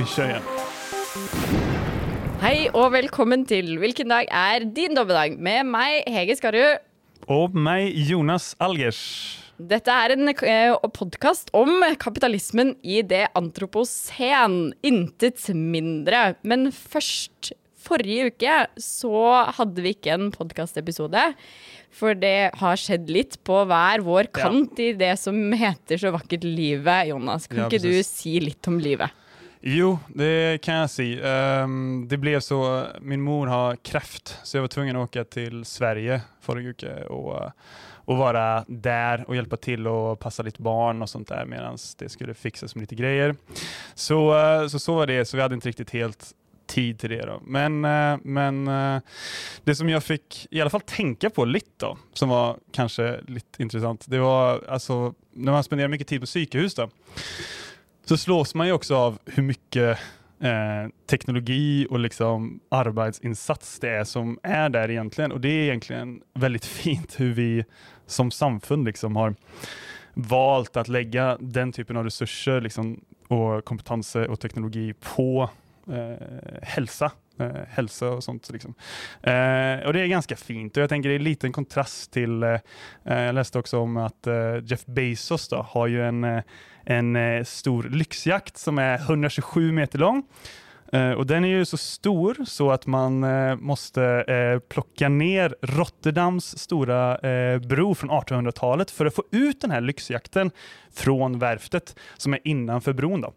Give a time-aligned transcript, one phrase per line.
[0.00, 0.40] Vi kjører.
[2.40, 5.36] Hei og velkommen til Hvilken dag er din dommedag?
[5.36, 6.80] Med meg, Hege Skarrud.
[7.28, 9.02] Og meg, Jonas Algers.
[9.60, 14.70] Dette er en eh, podkast om kapitalismen i det antroposen.
[14.80, 16.30] Intet mindre.
[16.40, 19.20] Men først Forrige uke så
[19.56, 21.22] hadde vi ikke en podkastepisode.
[21.90, 24.44] For det har skjedd litt på hver vår Ja.
[24.46, 27.08] kant i det som heter så vakkert livet.
[27.10, 29.10] Jonas, kan Ja, ikke du si litt om livet?
[29.62, 31.08] Jo, det kan jeg si.
[31.20, 32.60] Um, det ble så,
[33.02, 37.52] min mor har kreft, så jeg var tvungen å åke til Sverige forrige uke og,
[38.08, 42.08] og være der og hjelpe til og passe litt barn og sånt der medan det
[42.10, 43.36] skulle fikses med litt greier.
[43.94, 46.32] Så, eh, så så var det, så vi hadde ikke riktig helt
[46.70, 47.38] tid til det då.
[47.44, 49.00] Men, eh, men eh,
[49.66, 53.60] det som jeg fikk i alle fall tenke på litt, då, som var kanskje litt
[53.60, 56.88] intressant, det var altså Når man spenderer mye tid på psykehus då,
[58.04, 59.84] så slås man jo også av hvor mye
[60.42, 65.30] eh, teknologi og liksom arbeidsinnsats det er som er der, egentlig.
[65.30, 66.02] Og det er egentlig
[66.34, 67.50] veldig fint hvordan vi
[68.10, 69.38] som samfunn liksom har
[70.14, 72.96] valgt å legge den typen av resurser liksom,
[73.30, 75.46] og kompetenser og teknologi på
[77.40, 78.50] Eh, hälsa og sånt.
[78.52, 78.74] Liksom.
[79.22, 82.42] Eh, och det er ganske fint og jeg tenker det er en liten kontrast til
[82.44, 82.60] eh,
[83.08, 86.42] eh, også om at eh, Jeff Bezos da, har jo en, eh,
[86.84, 90.24] en eh, stor lyxjakt som er 127 meter lång.
[90.92, 95.54] Eh, och den är ju så stor så att man eh, måste eh, plocka ner
[95.62, 100.50] Rotterdams stora eh, bro från 1800-talet för att få ut den här lyxjakten
[100.94, 103.20] från verftet som är innanför bron.
[103.20, 103.32] Då.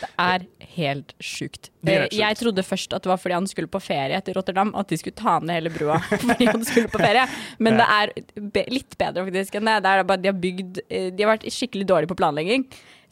[0.00, 1.70] Det er helt sjukt.
[1.80, 2.08] Det er.
[2.12, 4.98] Jeg trodde først at det var fordi han skulle på ferie til Rotterdam, at de
[4.98, 7.26] skulle ta ned hele brua fordi han skulle på ferie.
[7.58, 9.78] Men det er be litt bedre faktisk enn det.
[9.84, 12.64] Det er bare de har bygd De har vært skikkelig dårlige på planlegging.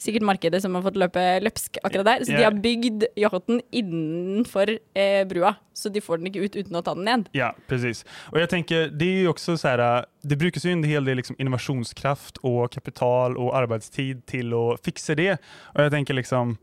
[0.03, 2.25] Sikkert markedet som har fått løpe løpsk akkurat der.
[2.27, 6.79] Så de har bygd yachten innenfor eh, brua, så de får den ikke ut uten
[6.79, 7.29] å ta den ned.
[7.37, 8.03] Ja, precis.
[8.33, 11.05] Og jeg tenker, det er jo også så här, äh, det brukes ju en hel
[11.05, 15.37] del liksom innovationskraft och kapital och arbetstid till att fixa det.
[15.61, 16.57] Och jag tänker liksom,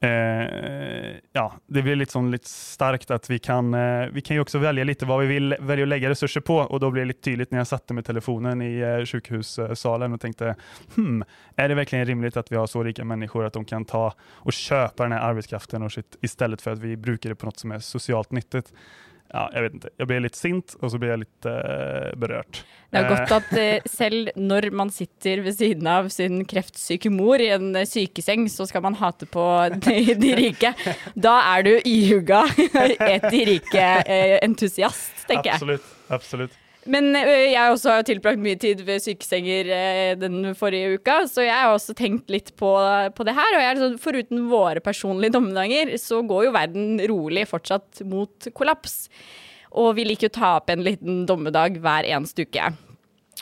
[0.00, 0.08] eh,
[1.32, 4.84] ja, det blir liksom lite starkt att vi kan, eh, vi kan ju också välja
[4.84, 7.50] lite vad vi vill välja att lägga resurser på och då blir det lite tydligt
[7.50, 10.56] när jag satte med telefonen i eh, sjukhussalen och tänkte,
[10.94, 11.24] hmm,
[11.56, 14.52] är det verkligen rimligt att vi har så rika människor att de kan ta och
[14.52, 17.72] köpa den här arbetskraften och sitt, istället för att vi brukar det på något som
[17.72, 18.72] är socialt nyttigt?
[19.32, 19.90] Ja, jeg vet ikke.
[20.02, 22.62] Jeg blir litt sint, og så blir jeg litt uh, berørt.
[22.92, 27.08] Det er Eh, godt at uh, selv når man sitter ved siden av sin kreftsyke
[27.12, 29.46] mor i en eh, sykeseng, så skal man hate på
[29.86, 30.74] de, de rike.
[31.16, 32.44] Da er du ihuga
[33.14, 35.62] et de rike-entusiast, tenker jeg.
[35.62, 35.94] Absolutt.
[36.12, 36.61] absolutt.
[36.90, 41.44] Men ø, jeg også har tilbrakt mye tid ved sykesenger eh, den forrige uka, så
[41.46, 42.70] jeg har også tenkt litt på,
[43.14, 43.56] på det her.
[43.56, 49.04] Og jeg sånn, foruten våre personlige dommedager, så går jo verden rolig fortsatt mot kollaps.
[49.78, 52.72] Og vi liker å ta opp en liten dommedag hver eneste uke.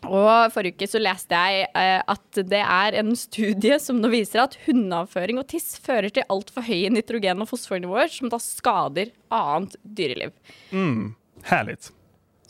[0.06, 4.44] Og Forrige uke så leste jeg eh, at det er en studie som nå viser
[4.44, 9.76] at hundeavføring og tiss fører til altfor høye nitrogen- og fosfornivåer, som da skader annet
[9.84, 10.36] dyreliv.
[10.72, 11.16] Mm,
[11.50, 11.90] härligt.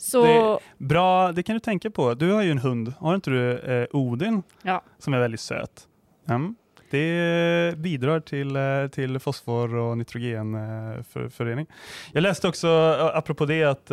[0.01, 2.13] Så Det, bra, det kan du tenke på.
[2.13, 4.79] Du har jo en hund, har ikke du eh, Odin, ja.
[4.97, 5.83] som er veldig søt?
[6.29, 6.55] Mm.
[6.89, 11.67] Det bidrar till, eh, till fosfor och nitrogenförening.
[12.11, 13.91] Jag läste också, eh, apropå det, att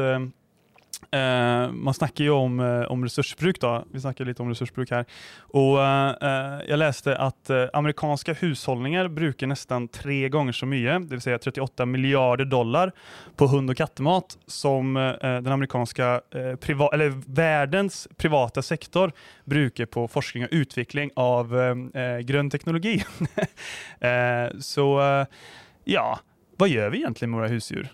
[1.10, 3.60] eh, man snakker jo om, uh, om resursbruk.
[3.60, 3.84] da.
[3.92, 5.04] Vi snakker litt om resursbruk her.
[5.56, 11.20] Og uh, jag läste att eh, amerikanska hushållningar brukar nästan tre ganger så mye, det
[11.20, 12.92] Si säga 38 miljarder dollar,
[13.36, 16.20] på hund og kattemat som den amerikanske
[16.60, 19.12] priva- eller verdens privata sektor
[19.44, 21.52] bruker på forskning og utvikling av
[22.24, 23.04] grønn teknologi.
[24.72, 24.88] så
[25.84, 26.06] ja,
[26.58, 27.91] hva gjør vi egentlig med våre husdyr?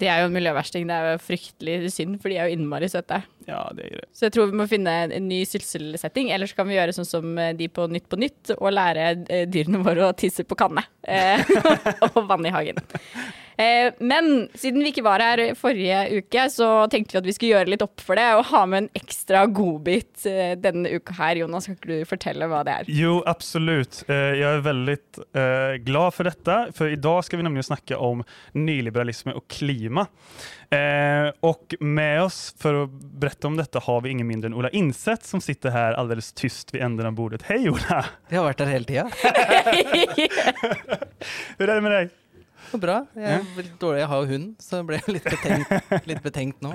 [0.00, 0.86] De er jo en miljøversting.
[0.88, 3.18] Det er jo fryktelig synd, for de er jo innmari søte.
[3.48, 4.08] Ja, det er greit.
[4.16, 6.30] Så jeg tror vi må finne en, ny sysselsetting.
[6.32, 9.10] Eller så kan vi gjøre sånn som eh, de på Nytt på Nytt, og lære
[9.26, 10.84] eh, dyrene våre å tisse på kanne.
[11.04, 11.44] Eh,
[12.08, 12.80] og vann i hagen.
[13.56, 17.52] Eh, men siden vi ikke var her forrige uke, så tenkte vi at vi skulle
[17.56, 21.42] gjøre litt opp for det, og ha med en ekstra godbit eh, denne uka her.
[21.42, 22.84] Jonas, kan ikke du fortelle hva det er?
[22.92, 24.02] Jo, absolutt.
[24.08, 24.96] Jeg er veldig
[25.86, 28.22] glad for dette, for i dag skal vi nemlig snakke om
[28.56, 30.04] nyliberalisme og klima.
[31.44, 35.24] Og med oss for å berette om dette har vi ingen mindre enn Ola Innseth,
[35.28, 37.42] som sitter her alldeles tyst ved enden av bordet.
[37.50, 37.98] Hei, Ola!
[38.32, 39.04] Jeg har vært der hele tida.
[41.56, 42.06] Hvordan er det med dig?
[42.72, 43.02] Så bra.
[43.12, 44.00] Jeg er dårlig.
[44.00, 46.70] Jeg har jo hund, så jeg ble litt betenkt, litt betenkt nå.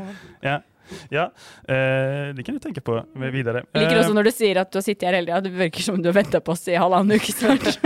[0.46, 0.60] Ja.
[1.10, 1.24] ja,
[1.66, 3.00] eh, det kan du tenke på
[3.34, 3.64] videre.
[3.74, 5.40] Jeg liker også når du sier at du har sittet her hele tida.
[5.48, 7.82] Det virker som du har venta på oss i halvannen uke snart.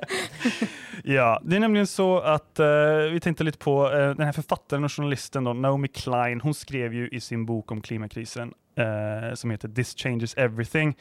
[1.16, 4.94] ja, det er nemlig så at eh, vi tenkte litt på eh, denne forfatteren og
[4.94, 6.40] journalisten då, Naomi Klein.
[6.40, 10.96] Hun skrev jo i sin bok om klimakrisen uh, som heter 'This Changes Everything'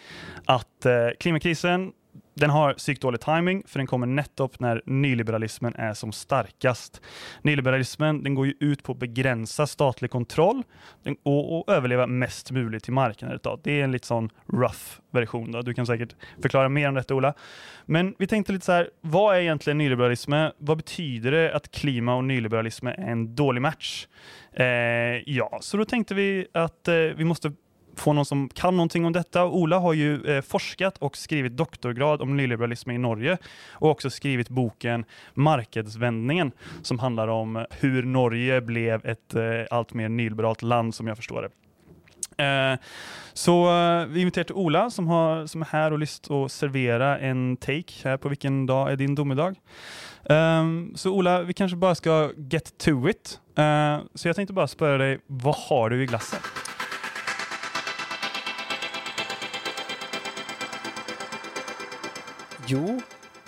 [0.52, 0.92] at
[1.24, 1.94] klimakrisen
[2.40, 7.02] den har sykt dårlig timing, for den kommer nettopp når nyliberalismen er som sterkest.
[7.48, 12.84] Nyliberalismen den går jo ut på å begrense statlig kontroll og, og overleve mest mulig
[12.86, 13.44] til markedet.
[13.66, 15.52] Det er en litt sånn rough versjon.
[15.66, 17.34] Du kan sikkert forklare mer om dette, Ola.
[17.92, 20.44] Men vi tenkte litt så her, hva er egentlig nyliberalisme?
[20.64, 23.96] Hva betyr det at klima og nyliberalisme er en dårlig match?
[24.54, 27.54] Eh, ja, så da tenkte vi at eh, vi måtte
[28.00, 29.44] få noen som kan noe om dette.
[29.44, 33.38] Ola har jo eh, forsket og skrevet doktorgrad om nyliberalisme i Norge,
[33.82, 35.06] og også skrevet boken
[35.36, 41.20] 'Markedsvendingen', som handler om hur Norge ble et eh, alt mer nyliberalt land, som jeg
[41.20, 41.52] forstår det.
[42.40, 42.78] Eh,
[43.34, 43.56] så
[44.12, 47.58] vi vi til Ola, som, har, som, er her og lyst til å servere en
[47.58, 49.56] take her på hvilken dag er din dommedag.
[50.30, 53.40] Um, så Ola, vi kanskje bare skal get to it.
[53.56, 56.69] Så jeg tenkte bare spørre deg, hva har du i glasset?
[62.70, 63.00] Jo,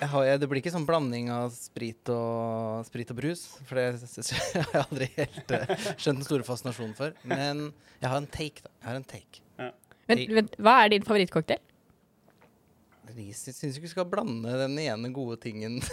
[0.01, 3.43] har, det blir ikke sånn blanding av sprit og, sprit og brus.
[3.69, 3.97] For det har
[4.57, 7.13] jeg aldri helt uh, skjønt den store fascinasjonen for.
[7.27, 7.67] Men
[7.99, 8.71] jeg har en take, da.
[8.79, 9.43] Jeg har en take.
[9.61, 9.67] Ja.
[10.09, 11.61] Men, men, hva er din favorittcocktail?
[13.11, 15.81] Jeg syns ikke vi skal blande den ene gode tingen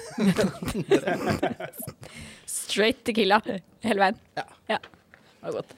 [2.47, 4.21] Straight tequila hele veien.
[4.39, 4.45] Ja.
[4.71, 4.79] ja.
[4.79, 5.75] Det var godt.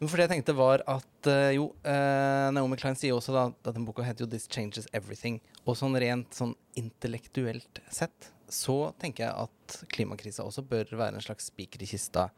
[0.00, 3.74] For det jeg tenkte var at uh, jo, uh, Naomi Klein sier også da, at
[3.76, 5.42] den boka heter jo 'This Changes Everything'.
[5.68, 11.24] Og sånn rent sånn intellektuelt sett så tenker jeg at klimakrisa også bør være en
[11.24, 12.30] slags spiker i kista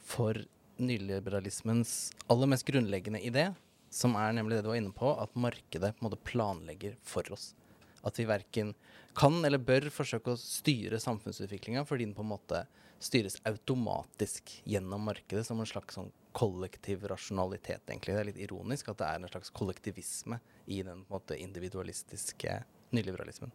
[0.00, 0.40] for
[0.80, 3.50] nyliberalismens aller mest grunnleggende idé,
[3.92, 7.26] som er nemlig det du var inne på, at markedet på en måte planlegger for
[7.36, 7.52] oss.
[8.00, 8.72] At vi verken
[9.18, 12.64] kan eller bør forsøke å styre samfunnsutviklinga fordi den på en måte
[13.00, 18.14] styres automatisk gjennom markedet som en slags sånn kollektiv rasjonalitet, egentlig.
[18.14, 20.38] Det er litt ironisk at det er en slags kollektivisme
[20.70, 22.60] i den måte, individualistiske
[22.94, 23.50] nyliberalismen.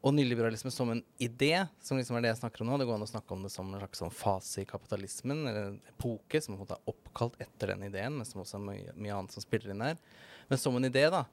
[0.00, 2.78] Og nyliberalisme som en idé, som liksom er det jeg snakker om nå.
[2.80, 5.66] Det går an å snakke om det som en slags sånn fase i kapitalismen, eller
[5.74, 8.64] en epoke som på en måte er oppkalt etter den ideen, men som også er
[8.64, 10.00] mye, mye annet som spiller inn der.
[10.48, 11.26] Men som en idé, da,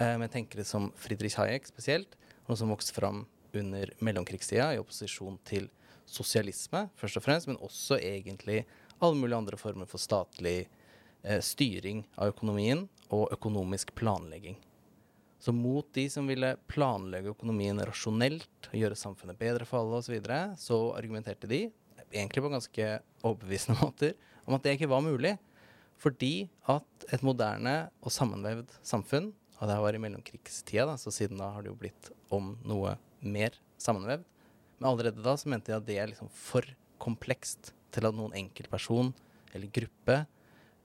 [0.00, 2.14] Men jeg tenker det som Friedrich Hayek spesielt,
[2.48, 5.66] noe som vokste fram under mellomkrigstida i opposisjon til
[6.10, 8.64] sosialisme, først og fremst, men også egentlig
[9.00, 10.64] alle mulige andre former for statlig
[11.22, 14.58] eh, styring av økonomien og økonomisk planlegging.
[15.40, 20.12] Så mot de som ville planlegge økonomien rasjonelt, gjøre samfunnet bedre for alle osv., så,
[20.12, 21.62] videre, så argumenterte de,
[22.10, 22.88] egentlig på ganske
[23.22, 25.36] overbevisende måter, om at det ikke var mulig.
[26.00, 29.30] Fordi at et moderne og sammenvevd samfunn,
[29.60, 32.94] og det var i mellomkrigstida, da, så siden da har det jo blitt om noe
[33.20, 34.24] mer sammenvevd,
[34.80, 36.66] men allerede da så mente jeg at det er liksom for
[37.00, 39.12] komplekst til at noen enkeltperson
[39.52, 40.16] eller gruppe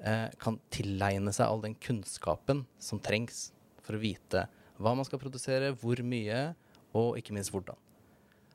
[0.04, 3.50] eh, kan tilegne seg all den kunnskapen som trengs
[3.86, 4.46] for å vite
[4.82, 6.50] hva man skal produsere, hvor mye,
[6.96, 7.78] og ikke minst hvordan.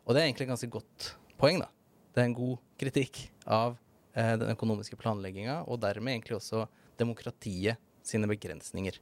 [0.05, 1.07] Og det er egentlig et ganske godt
[1.41, 1.71] poeng, da.
[2.13, 3.79] Det er en god kritikk av
[4.13, 6.67] eh, den økonomiske planlegginga, og dermed egentlig også
[7.01, 8.99] demokratiet sine begrensninger.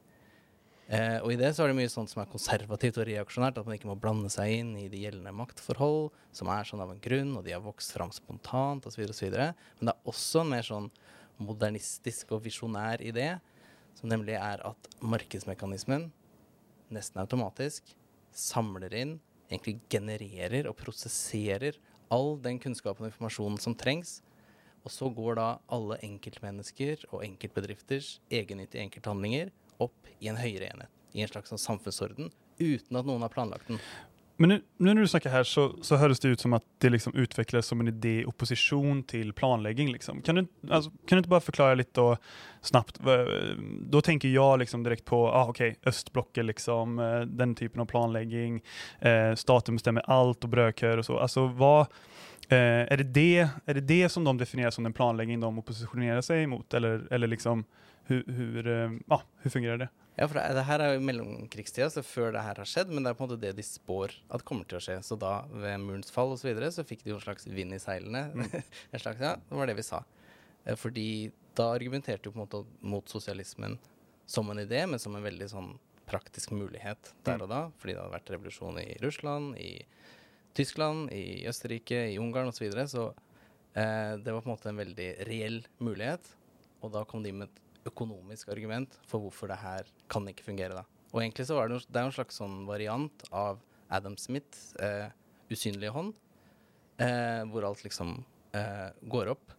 [0.89, 3.67] Eh, og i det så er det mye sånt som er konservativt og reaksjonært, at
[3.69, 7.03] man ikke må blande seg inn i de gjeldende maktforhold, som er sånn av en
[7.05, 9.03] grunn, og de har vokst fram spontant osv.
[9.05, 9.29] osv.
[9.37, 10.89] Men det er også en mer sånn
[11.45, 13.35] modernistisk og visjonær idé,
[13.99, 16.09] som nemlig er at markedsmekanismen
[16.95, 17.93] nesten automatisk
[18.33, 19.19] samler inn,
[19.51, 21.77] egentlig genererer og prosesserer
[22.13, 24.23] all den kunnskapen og informasjonen som trengs.
[24.87, 29.51] Og så går da alle enkeltmennesker og enkeltbedrifters egennyttige enkelthandlinger
[29.85, 33.71] opp i en høyere enhet, i en slags sånn samfunnsorden, uten at noen har planlagt
[33.71, 33.81] den.
[34.41, 36.93] Men nu, nu när du snakker her, så, så høres det ut som at det
[36.95, 39.93] liksom utvecklas som en idé i opposition till planlegging.
[39.93, 40.23] Liksom.
[40.23, 42.17] Kan, du, alltså, kan du inte bara förklara litt då,
[42.61, 43.01] snabbt?
[43.81, 48.63] Da tenker jeg liksom direkt på ah, okay, östblocket, liksom, eh, den typen av planlegging.
[49.01, 51.19] Eh, staten bestemmer alt og brødköer og så.
[51.19, 51.81] Alltså, vad,
[52.49, 56.21] eh, är, det det, är det det som de definierer som den planlegging de oppositionerer
[56.21, 56.75] seg mot?
[56.75, 57.65] Eller, eller liksom,
[58.07, 59.89] hur, eh, hur fungerer det?
[60.19, 63.05] Ja, for det, det her er jo mellomkrigstida, så før det her har skjedd, men
[63.07, 64.97] det er på en måte det de spår at kommer til å skje.
[65.07, 67.77] Så da, ved murens fall osv., så, videre, så fikk de jo en slags vind
[67.77, 68.25] i seilene.
[68.35, 68.49] Mm.
[68.97, 70.01] en slags, ja, det var det vi sa.
[70.65, 71.07] Eh, fordi
[71.59, 73.79] da argumenterte jo på en måte mot sosialismen
[74.29, 75.71] som en idé, men som en veldig sånn
[76.09, 77.47] praktisk mulighet der mm.
[77.47, 77.63] og da.
[77.79, 79.73] Fordi det hadde vært revolusjon i Russland, i
[80.59, 82.59] Tyskland, i Østerrike, i Ungarn osv.
[82.59, 83.07] Så, videre, så
[83.79, 86.35] eh, det var på en måte en veldig reell mulighet.
[86.83, 90.81] og da kom de med et økonomisk argument for hvorfor det her kan ikke fungere.
[90.81, 90.85] da.
[91.13, 95.09] Og egentlig så var det, det er en slags sånn variant av Adam Smiths eh,
[95.49, 96.13] usynlige hånd,
[97.01, 98.19] eh, hvor alt liksom
[98.53, 99.55] eh, går opp.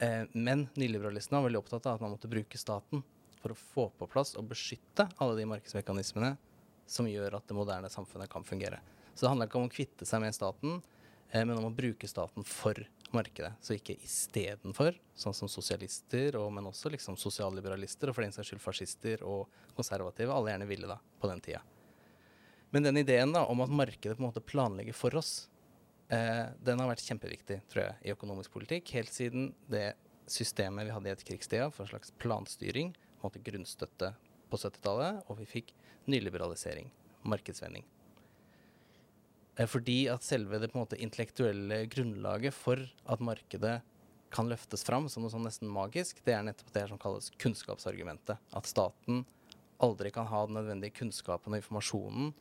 [0.00, 3.04] Eh, men nyliberalistene var veldig opptatt av at man måtte bruke staten
[3.40, 6.34] for å få på plass og beskytte alle de markedsmekanismene
[6.88, 8.80] som gjør at det moderne samfunnet kan fungere.
[9.14, 10.80] Så det handler ikke om å kvitte seg med staten,
[11.32, 12.78] men om å bruke staten for
[13.14, 13.52] markedet.
[13.60, 18.52] Så ikke istedenfor, sånn som sosialister, og, men også liksom sosialliberalister, og for den saks
[18.52, 21.62] skyld fascister og konservative, alle gjerne ville da, på den tida.
[22.74, 25.48] Men den ideen da, om at markedet på en måte planlegger for oss,
[26.08, 28.92] eh, den har vært kjempeviktig tror jeg, i økonomisk politikk.
[28.98, 29.94] Helt siden det
[30.30, 34.12] systemet vi hadde i etterkrigstida for en slags planstyring, på en måte grunnstøtte
[34.50, 35.72] på 70-tallet, og vi fikk
[36.10, 36.90] nyliberalisering,
[37.26, 37.86] markedsvending.
[39.56, 43.80] Eh, fordi at selve det på en måte intellektuelle grunnlaget for at markedet
[44.34, 48.40] kan løftes fram som noe sånn nesten magisk, det er nettopp det som kalles kunnskapsargumentet.
[48.56, 49.24] At staten
[49.82, 52.34] aldri kan ha den nødvendige kunnskapen og informasjonen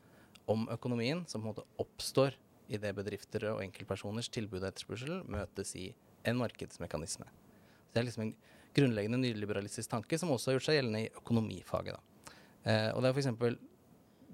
[0.52, 2.36] om økonomien som på en måte oppstår
[2.68, 5.90] i det bedrifter og enkeltpersoners tilbud og etterspørsel møtes i
[6.26, 7.28] en markedsmekanisme.
[7.94, 8.36] Det er liksom en
[8.76, 12.14] grunnleggende nyliberalistisk tanke som også har gjort seg gjeldende i økonomifaget.
[12.66, 13.60] Eh, og det er f.eks.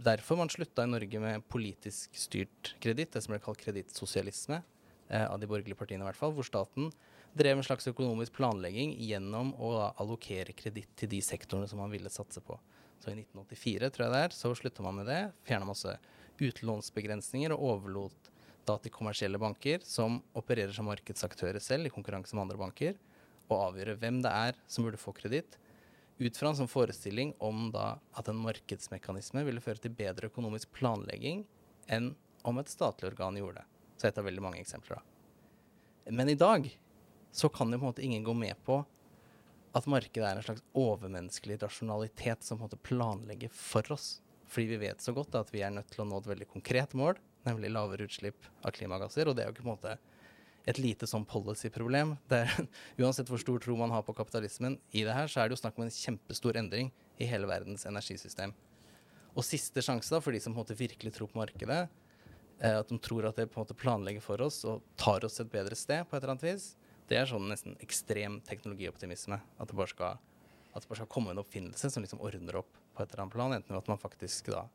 [0.04, 4.62] derfor man slutta i Norge med politisk styrt kreditt, det som ble kalt kredittsosialisme,
[5.10, 6.92] eh, av de borgerlige partiene i hvert fall, hvor staten
[7.38, 12.12] drev en slags økonomisk planlegging gjennom å allokere kreditt til de sektorene som man ville
[12.12, 12.58] satse på.
[13.02, 15.22] Så i 1984, tror jeg det er, så slutta man med det.
[15.48, 15.96] Fjerna masse
[16.42, 18.30] utlånsbegrensninger og overlot
[18.68, 23.00] da til kommersielle banker, som opererer som markedsaktører selv i konkurranse med andre banker,
[23.52, 25.58] å avgjøre hvem det er som burde få kreditt,
[26.22, 30.72] ut fra en sånn forestilling om da at en markedsmekanisme ville føre til bedre økonomisk
[30.78, 31.44] planlegging
[31.92, 32.14] enn
[32.48, 33.68] om et statlig organ gjorde det.
[33.98, 36.14] Så et av veldig mange eksempler, da.
[36.14, 36.66] Men i dag
[37.32, 38.82] så kan jo på en måte ingen gå med på
[39.78, 44.20] at markedet er en slags overmenneskelig rasjonalitet som på en måte planlegger for oss.
[44.52, 46.96] Fordi vi vet så godt at vi er nødt til å nå et veldig konkret
[46.98, 49.30] mål, nemlig lavere utslipp av klimagasser.
[49.30, 49.96] Og det er jo ikke på en måte
[50.70, 52.16] et lite sånn policy-problem.
[53.02, 55.62] Uansett hvor stor tro man har på kapitalismen i det her, så er det jo
[55.64, 56.92] snakk om en kjempestor endring
[57.22, 58.54] i hele verdens energisystem.
[59.32, 61.86] Og siste sjanse da, for de som på en måte virkelig tror på markedet,
[62.60, 65.40] eh, at de tror at det på en måte planlegger for oss og tar oss
[65.42, 66.74] et bedre sted på et eller annet vis,
[67.10, 69.40] det er sånn nesten ekstrem teknologioptimisme.
[69.60, 70.20] At det bare skal,
[70.72, 73.36] at det bare skal komme en oppfinnelse som liksom ordner opp på et eller annet
[73.36, 73.56] plan.
[73.56, 74.66] Enten at man faktisk da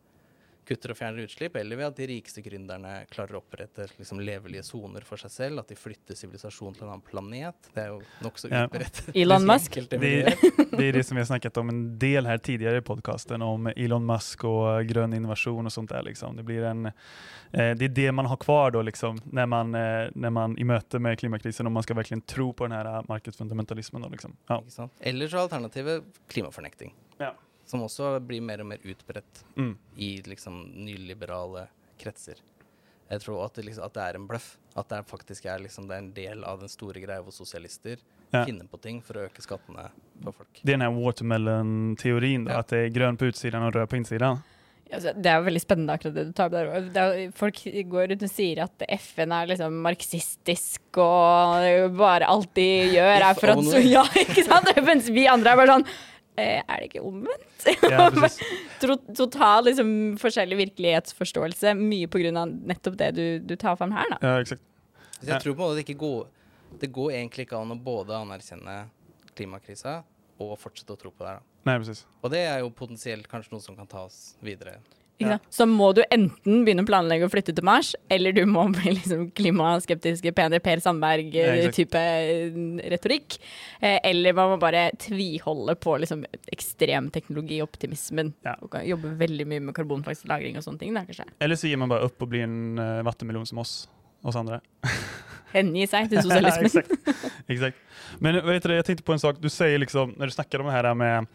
[0.66, 4.64] kutter og fjerner utslipp, eller ved at de rikeste gründerne klarer å opprette liksom, levelige
[4.66, 5.62] soner for seg selv.
[5.62, 7.70] At de flytter sivilisasjonen til en annen planet.
[7.74, 8.64] Det er jo nokså ja.
[8.66, 9.02] utbredt.
[9.22, 9.78] Elon Musk.
[9.90, 13.44] Det, det, er det som vi har snakket om en del her tidligere i podkasten,
[13.46, 16.04] om Elon Musk og grønn innovasjon og sånt der.
[16.10, 16.36] Liksom.
[16.40, 19.74] Det, blir en, eh, det er det man har kvar da, liksom, når man,
[20.14, 24.02] når man i møte med klimakrisen, om man skal virkelig tro på den her markedsfundamentalismen.
[24.02, 24.36] Da, liksom.
[24.50, 24.62] ja.
[25.00, 26.94] Eller så alternativet klimafornekting.
[27.22, 29.72] Ja som også blir mer og mer utbredt mm.
[29.96, 31.66] i liksom nyliberale
[32.00, 32.40] kretser.
[33.06, 34.56] Jeg tror at det, liksom, at det er en bløff.
[34.76, 38.00] At det faktisk er, liksom, det er en del av den store greia hvor sosialister
[38.32, 38.42] ja.
[38.42, 39.88] finner på ting for å øke skattene
[40.24, 40.60] på folk.
[40.60, 42.60] Det er den watermelon-teorien, ja.
[42.60, 44.42] at det er grønn på utsiden og rød på innsiden?
[44.86, 46.68] Det er jo veldig spennende akkurat det du tar opp der.
[47.02, 52.68] Er, folk går rundt og sier at FN er liksom marxistisk og bare alt de
[52.94, 54.70] gjør er for at Ja, ikke sant?
[54.86, 55.88] Mens vi andre er bare sånn
[56.42, 57.66] er det ikke omvendt?
[57.88, 58.08] Ja,
[59.16, 59.90] Total liksom,
[60.20, 62.44] forskjellig virkelighetsforståelse, mye pga.
[62.44, 64.10] nettopp det du, du, tar fram her.
[64.12, 64.20] Da.
[64.22, 64.64] Ja, exakt.
[65.24, 66.26] Jeg tror på en måte det ikke går
[66.82, 68.74] Det går egentlig ikke an å både anerkjenne
[69.36, 70.02] klimakrisa
[70.42, 71.38] og fortsette å tro på det.
[71.38, 71.56] Da.
[71.66, 71.96] Nei.
[72.20, 74.76] Og det er jo potensielt kanskje noe som kan ta oss videre
[75.22, 75.38] ja.
[75.52, 78.96] Så må du enten begynne å planlegge å flytte til Mars, eller du må bli
[78.98, 82.58] liksom klimaskeptiske PNR per Sandberg-type eh,
[82.92, 83.38] retorikk.
[83.80, 88.34] Eh, eller man må bare tviholde på liksom ekstremteknologioptimismen.
[88.46, 88.56] Ja.
[88.64, 90.96] Og jobbe veldig mye med karbonfangst-lagring og sånne ting.
[90.96, 91.28] Da, kanskje.
[91.40, 93.78] Eller så gir man bare opp og blir en uh, vattenmelon som oss,
[94.26, 94.60] oss andre.
[95.56, 96.98] Hengi seg til sosialismen.
[97.52, 97.80] Exakt.
[98.22, 99.38] Men vet du, jeg tenkte på en sak.
[99.40, 101.30] Du sier liksom, når du snakker om det her med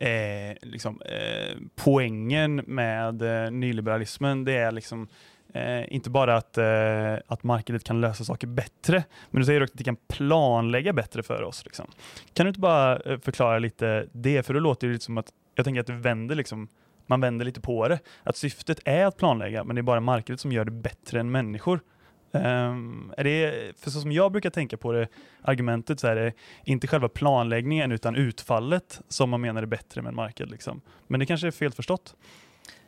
[0.00, 5.08] eh, liksom, eh, poängen med eh, nyliberalismen det er liksom
[5.54, 9.76] eh, inte bara att, eh, att markedet kan løse saker bedre, men du sier også
[9.76, 11.64] at de kan planlegge bedre for oss.
[11.64, 11.90] Liksom.
[12.34, 14.38] Kan du ikke bare eh, forklare litt det?
[14.46, 16.68] For det låter jo litt som at jeg tenker at det vender liksom,
[17.10, 18.00] man vänder lite på det.
[18.24, 21.32] At syftet er å planlegge, men det er bare markedet som gjør det bedre enn
[21.34, 21.82] mennesker.
[22.32, 25.08] Um, är det, för så som jag brukar tänka på det
[25.42, 26.32] argumentet så är det
[26.64, 30.50] inte själva planläggningen utan utfallet som man menar är bättre med en marked.
[30.50, 30.80] Liksom.
[31.06, 32.14] Men det kanske är felförstått?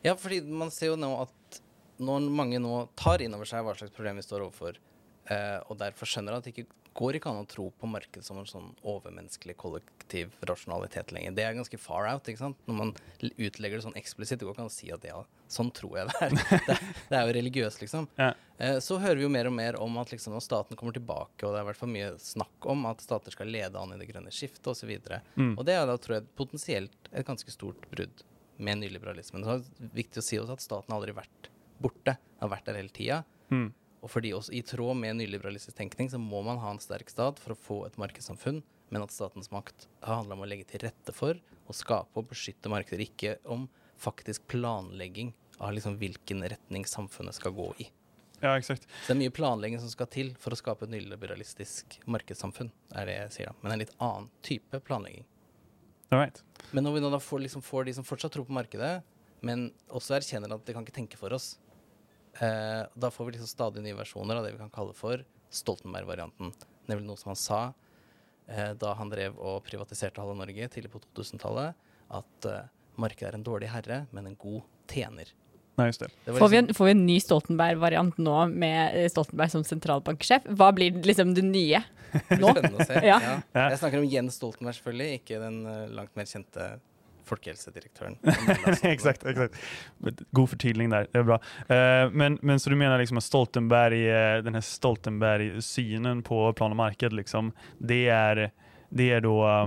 [0.02, 1.61] Ja, för man ser jo nå at
[2.02, 4.78] når mange nå tar in över seg hva slags problem vi står overfor,
[5.31, 8.25] Eh, og derfor skjønner jeg at det ikke går ikke an å tro på markedet
[8.26, 11.35] som en sånn overmenneskelig kollektiv rasjonalitet lenger.
[11.37, 12.29] Det er ganske far out.
[12.29, 12.59] ikke sant?
[12.69, 15.73] Når man utlegger det sånn eksplisitt, det går ikke an å si at ja, sånn
[15.75, 16.37] tror jeg det er.
[16.69, 16.76] Det,
[17.09, 18.09] det er jo religiøst, liksom.
[18.21, 18.33] Ja.
[18.59, 21.41] Eh, så hører vi jo mer og mer om at liksom når staten kommer tilbake,
[21.47, 24.00] og det er i hvert fall mye snakk om at stater skal lede an i
[24.00, 24.93] det grønne skiftet osv.
[25.35, 25.55] Mm.
[25.57, 28.25] Og det er da, tror jeg, potensielt et ganske stort brudd
[28.62, 29.45] med nyliberalismen.
[29.45, 31.49] Så det er viktig å si også at staten har aldri vært
[31.83, 32.19] borte.
[32.21, 33.23] Den har vært der hele tida.
[33.52, 33.71] Mm.
[34.02, 37.38] Og fordi også i tråd med nyliberalistisk tenkning så må man ha en sterk stat
[37.38, 38.61] for å få et markedssamfunn,
[38.92, 41.38] men at statens makt handla om å legge til rette for
[41.71, 43.68] å skape og beskytte markeder, ikke om
[44.02, 45.30] faktisk planlegging
[45.62, 47.88] av liksom hvilken retning samfunnet skal gå i.
[48.42, 48.88] Ja, exakt.
[48.90, 53.06] Så det er mye planlegging som skal til for å skape et nyliberalistisk markedssamfunn, er
[53.06, 53.54] det jeg sier da.
[53.62, 55.28] Men en litt annen type planlegging.
[56.11, 56.42] Right.
[56.75, 58.97] Men når vi nå da får, liksom, får de som fortsatt tror på markedet,
[59.47, 61.54] men også erkjenner at de kan ikke tenke for oss,
[62.41, 66.53] eh, da får vi liksom stadig nye versjoner av det vi kan kalle for Stoltenberg-varianten.
[66.89, 67.61] Nemlig noe som han sa
[68.49, 71.77] eh, da han drev og privatiserte halve Norge tidlig på 2000-tallet,
[72.12, 72.65] at eh,
[73.01, 75.31] markedet er en dårlig herre, men en god tjener.
[75.81, 76.11] Nei, just det.
[76.27, 79.65] Det Får vi, liksom- en, får vi en ny Stoltenberg-variant nå med eh, Stoltenberg som
[79.65, 80.49] sentralbanksjef?
[80.53, 81.81] Hva blir liksom det nye
[82.43, 82.51] nå?
[82.53, 82.99] Spennende å se.
[83.01, 83.17] Ja.
[83.25, 83.37] ja.
[83.57, 83.69] Ja.
[83.73, 86.67] Jeg snakker om Jens Stoltenberg, selvfølgelig, ikke den eh, langt mer kjente
[87.25, 88.17] folkehelsedirektøren.
[88.83, 89.55] exakt, exakt.
[90.31, 91.07] God fortydning der.
[91.12, 91.38] det er bra.
[91.71, 96.71] Uh, men, men så du mener liksom at Stoltenberg, eh, den här Stoltenberg-synen på plan
[96.71, 98.50] og marked, liksom, det er
[98.93, 99.62] det er da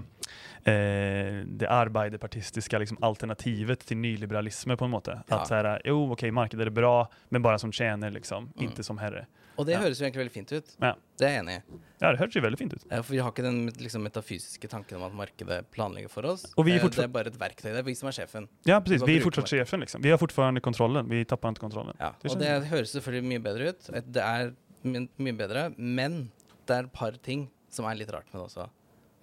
[0.70, 5.22] eh, det arbeiderpartistiske liksom, alternativet til nyliberalisme på en måte.
[5.28, 5.36] Ja.
[5.36, 8.70] Att så här, jo okej, markedet är bra, men bare som tjener, liksom, Mm.
[8.70, 9.26] ikke som herre.
[9.58, 9.80] Og det Ja.
[9.82, 10.76] høres jo egentlig veldig fint ut.
[10.82, 10.94] Ja.
[11.18, 11.80] Det er jeg enig i.
[12.02, 12.84] Ja, det høres jo veldig fint ut.
[12.90, 16.44] For vi har ikke den liksom, metafysiske tanken om at markedet planlegger for oss.
[16.46, 17.72] Eh, fortsatt- Det er bare et verktøy.
[17.72, 18.48] Det er vi som er sjefen.
[18.66, 19.06] Ja, precis.
[19.06, 19.80] Vi er fortsatt sjefen, chefen.
[19.82, 20.02] Liksom.
[20.02, 21.08] Vi har fortsatt kontrollen.
[21.08, 21.96] Vi tapper ikke kontrollen.
[22.00, 22.12] Ja.
[22.22, 24.12] Det Og det høres selvfølgelig mye bedre ut.
[24.12, 26.32] Det er mye bedre, men
[26.68, 28.70] det er et par ting som er litt rart med det også.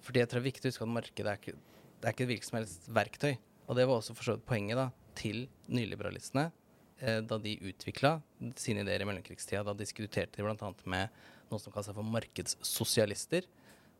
[0.01, 1.55] Fordi jeg tror det er viktig å huske at markedet er ikke,
[2.01, 3.37] det er ikke et hvilket som helst verktøy.
[3.69, 6.51] Og det var også for så vidt poenget da, til nyliberalistene
[7.03, 8.15] da de utvikla
[8.59, 9.63] sine ideer i mellomkrigstida.
[9.67, 10.69] Da diskuterte de bl.a.
[10.87, 13.47] med noe som kaller seg for markedssosialister.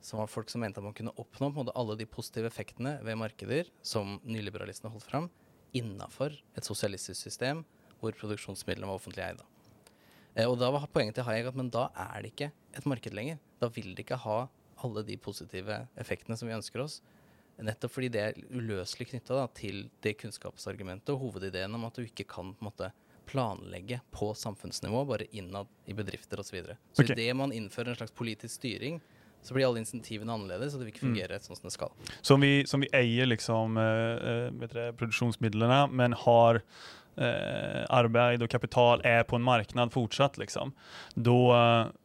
[0.03, 2.49] Som var folk som mente at man kunne oppnå på en måte, alle de positive
[2.49, 5.29] effektene ved markeder som nyliberalistene holdt fram,
[5.75, 7.63] innafor et sosialistisk system
[8.01, 9.43] hvor produksjonsmidlene var offentlig eid.
[10.35, 13.15] Eh, og da var poenget til Hayek at men da er det ikke et marked
[13.15, 13.39] lenger.
[13.61, 14.43] Da vil det ikke ha
[14.83, 16.99] alle de positive effektene som vi ønsker oss.
[17.61, 22.25] Nettopp fordi det er uløselig knytta til det kunnskapsargumentet og hovedideen om at du ikke
[22.25, 22.89] kan på en måte
[23.29, 26.49] planlegge på samfunnsnivå, bare innad i bedrifter osv.
[26.49, 26.77] Så, videre.
[26.91, 27.15] så okay.
[27.15, 28.99] idet man innfører en slags politisk styring,
[29.43, 31.95] så blir alle insentivene annerledes, og det vil ikke fungere sånn som det skal.
[32.23, 36.61] Som vi, som vi eier liksom, uh, uh, produksjonsmidlene, men har
[37.17, 40.73] eh, arbeid og kapital er på en marknad fortsatt, liksom.
[41.15, 41.37] Da,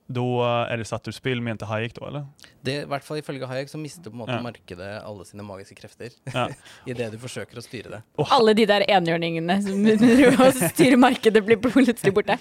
[0.08, 0.26] da
[0.68, 2.24] er det satt ur spill, mente Hayek da, eller?
[2.64, 4.42] Det, I hvert fall ifølge Hayek så mister på en måte Ja.
[4.44, 6.48] markedet alle sine magiske krefter Ja.
[7.00, 8.02] det du forsøker å styre det.
[8.18, 8.26] Oh.
[8.38, 9.86] Alle de der enhjørningene som
[10.74, 12.38] styrer markedet, blir plutselig borte.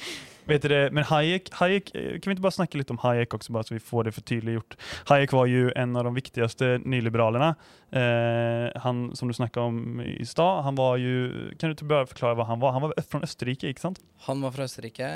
[0.47, 3.33] Vet du det, men Hayek, Hayek, eh, kan vi ikke bare snakke litt om Hayek
[3.37, 4.77] også, bare så vi får det for tydelig gjort?
[5.11, 7.49] Hayek var jo en av de viktigste nyliberalene.
[7.91, 12.35] Eh, han, som du snakket om i stad, han var jo, kan du bare forklare
[12.39, 12.75] hva han var?
[12.77, 13.99] Han var fra Østerrike, ikke sant?
[14.27, 15.11] Han var fra Østerrike.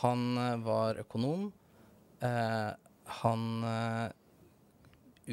[0.00, 1.50] Han eh, var økonom.
[2.22, 2.70] Eh,
[3.22, 4.08] han eh,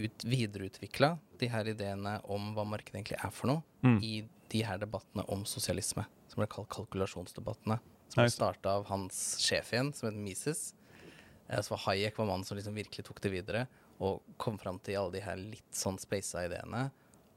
[0.03, 4.01] ut, videreutvikla de her ideene om hva markedet egentlig er for noe, Mm.
[4.03, 7.77] i de her debattene om sosialisme, som ble kalt kalkulasjonsdebattene.
[8.09, 10.71] Som ble starta av hans sjef igjen, som het Mises.
[11.47, 13.67] Eh, så var Hayek var mannen som liksom virkelig tok det videre,
[14.01, 16.87] og kom fram til alle de her litt sånn speisa ideene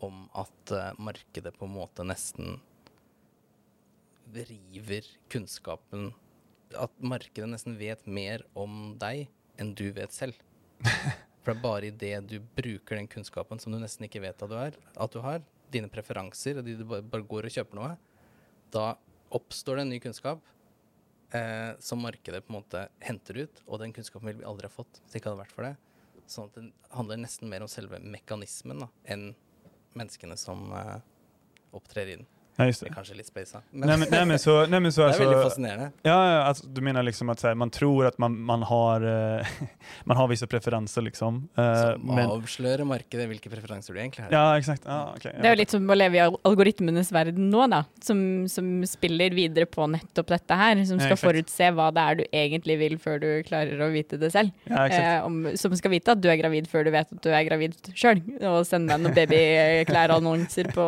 [0.03, 2.57] om at eh, markedet på en måte nesten
[4.33, 6.13] river kunnskapen
[6.81, 9.27] At markedet nesten vet mer om deg
[9.61, 10.39] enn du vet selv.
[11.43, 14.49] For det er bare idet du bruker den kunnskapen som du nesten ikke vet at
[14.49, 17.91] du, er, at du har, dine preferanser, og de du bare går og kjøper noe,
[18.73, 18.95] da
[19.37, 20.41] oppstår det en ny kunnskap
[21.37, 24.75] eh, som markedet på en måte henter ut, og den kunnskapen ville vi aldri ha
[24.75, 25.75] fått hvis det ikke hadde vært for det.
[26.31, 29.33] Sånn at det handler nesten mer om selve mekanismen da, enn
[29.99, 30.99] menneskene som eh,
[31.77, 32.29] opptrer i den.
[32.57, 32.93] Ja, just Det det.
[32.93, 33.61] er kanskje litt spaisa.
[33.73, 35.91] Nej men, nej, men så, nej, men så det er alltså, veldig fascinerende.
[36.03, 39.01] Ja, ja alltså, du menar liksom att här, man tror att man, man, har,
[39.39, 39.47] eh,
[40.05, 41.49] man har vissa preferenser liksom.
[41.57, 44.33] Eh, Som men, avslører markedet hvilke preferanser du egentlig har.
[44.33, 44.83] ja, exakt.
[44.87, 47.85] Ah, okay, Det er jo litt som å leve i al- algoritmenes verden nå, da.
[48.05, 50.85] Som, som spiller videre på nettopp dette her.
[50.85, 51.25] Som Ja, skal exakt.
[51.31, 54.53] forutse hva det er du egentlig vil før du klarer å vite det selv.
[54.69, 54.85] Ja.
[54.89, 57.45] Eh, om, som skal vite at du er gravid før du vet at du er
[57.49, 58.21] gravid sjøl.
[58.45, 60.87] Og sende deg noen babyklærannonser på,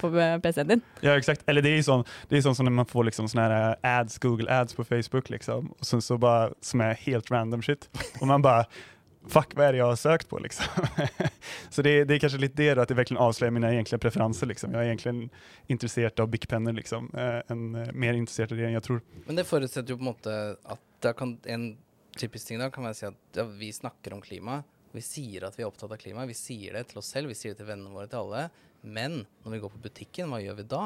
[0.00, 0.10] på
[0.44, 0.82] PC-en din.
[1.00, 1.42] Ja, exakt.
[1.46, 3.76] Eller det är ju sån, det är sån som när man får liksom såna här
[3.82, 7.90] ads, Google ads på Facebook liksom, och sen så bara, som är helt random shit.
[8.20, 8.66] Och man bara,
[9.28, 10.66] fuck vad är det jag har sökt på liksom?
[11.70, 14.46] så det, det är kanske lite det då, att det verkligen avslöjar mina egentliga preferenser
[14.46, 14.72] liksom.
[14.72, 15.30] Jag är egentligen
[15.66, 19.00] intresserad av Big Penner liksom, eh, än, eh, mer intresserad av det än jag tror.
[19.26, 21.76] Men det forutsetter jo på en måte at da kan en
[22.18, 24.62] typisk ting da kan å si at ja, vi snakker om klima.
[24.92, 26.24] Vi sier at vi er opptatt av klima.
[26.26, 28.48] Vi sier det til oss selv, vi sier det til vennene våre, til alle.
[28.82, 30.84] Men når vi går på butikken, hva gjør vi da?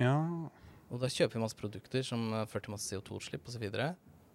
[0.00, 0.14] Ja.
[0.90, 3.56] Og da kjøper vi masse produkter som eh, fører til masse CO2-utslipp osv.
[3.58, 3.92] Så, videre.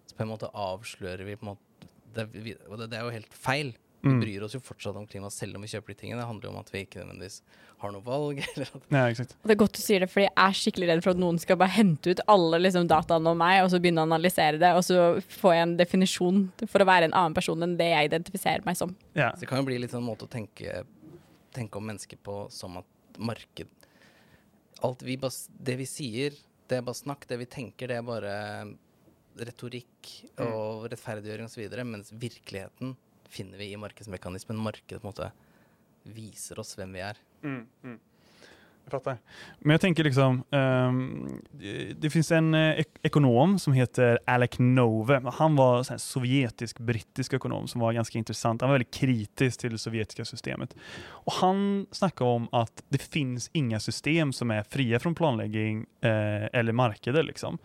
[0.08, 3.04] så på en måte avslører vi på en måte det, vi, Og det, det er
[3.04, 3.74] jo helt feil.
[3.76, 4.20] Vi Mm.
[4.20, 6.20] bryr oss jo fortsatt om klima selv om vi kjøper de tingene.
[6.20, 7.40] Det handler jo om at vi ikke nødvendigvis
[7.80, 8.38] har noe valg.
[8.54, 9.32] Eller at ja, exakt.
[9.42, 11.40] Og Det er godt du sier det, for jeg er skikkelig redd for at noen
[11.42, 14.70] skal bare hente ut alle liksom, dataene om meg, og så begynne å analysere det,
[14.78, 15.00] og så
[15.40, 18.78] får jeg en definisjon for å være en annen person enn det jeg identifiserer meg
[18.78, 18.94] som.
[19.18, 19.32] Ja.
[19.34, 20.84] Så det kan jo bli litt sånn måte å tenke,
[21.56, 22.86] tenke om mennesker på som at
[23.18, 23.72] marked
[24.84, 26.34] Alt vi bas, Det vi sier,
[26.68, 27.24] det er bare snakk.
[27.28, 28.32] Det vi tenker, det er bare
[29.36, 30.10] retorikk
[30.44, 31.64] og rettferdiggjøring osv.
[31.88, 32.92] Mens virkeligheten
[33.32, 34.60] finner vi i markedsmekanismen.
[34.60, 35.30] Markedet på en måte
[36.16, 37.20] viser oss hvem vi er.
[37.42, 37.96] Mm, mm.
[38.90, 39.18] Jag fattar.
[39.58, 41.42] Men jag tänker liksom, um,
[42.00, 45.22] det- finns en eh, ek- ekonom som heter Alec Nove.
[45.34, 48.60] Han var en sovjetisk-brittisk ekonom som var ganska intressant.
[48.60, 50.76] Han var väldigt kritisk till det sovjetiska systemet.
[51.08, 56.10] Och han snackade om att det finns inga system som är fria från planläggning eh,
[56.60, 57.22] eller marknader.
[57.22, 57.58] Liksom.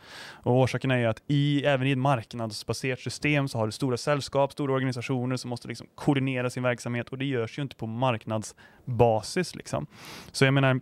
[0.43, 4.51] Och orsaken är att i, även i ett marknadsbaserat system så har du stora sällskap,
[4.51, 9.55] stora organisationer som måste liksom koordinera sin verksamhet och det görs ju inte på marknadsbasis.
[9.55, 9.87] Liksom.
[10.31, 10.81] Så jag menar,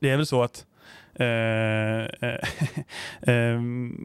[0.00, 0.66] det är väl så att
[1.14, 2.04] eh,
[3.34, 3.60] eh,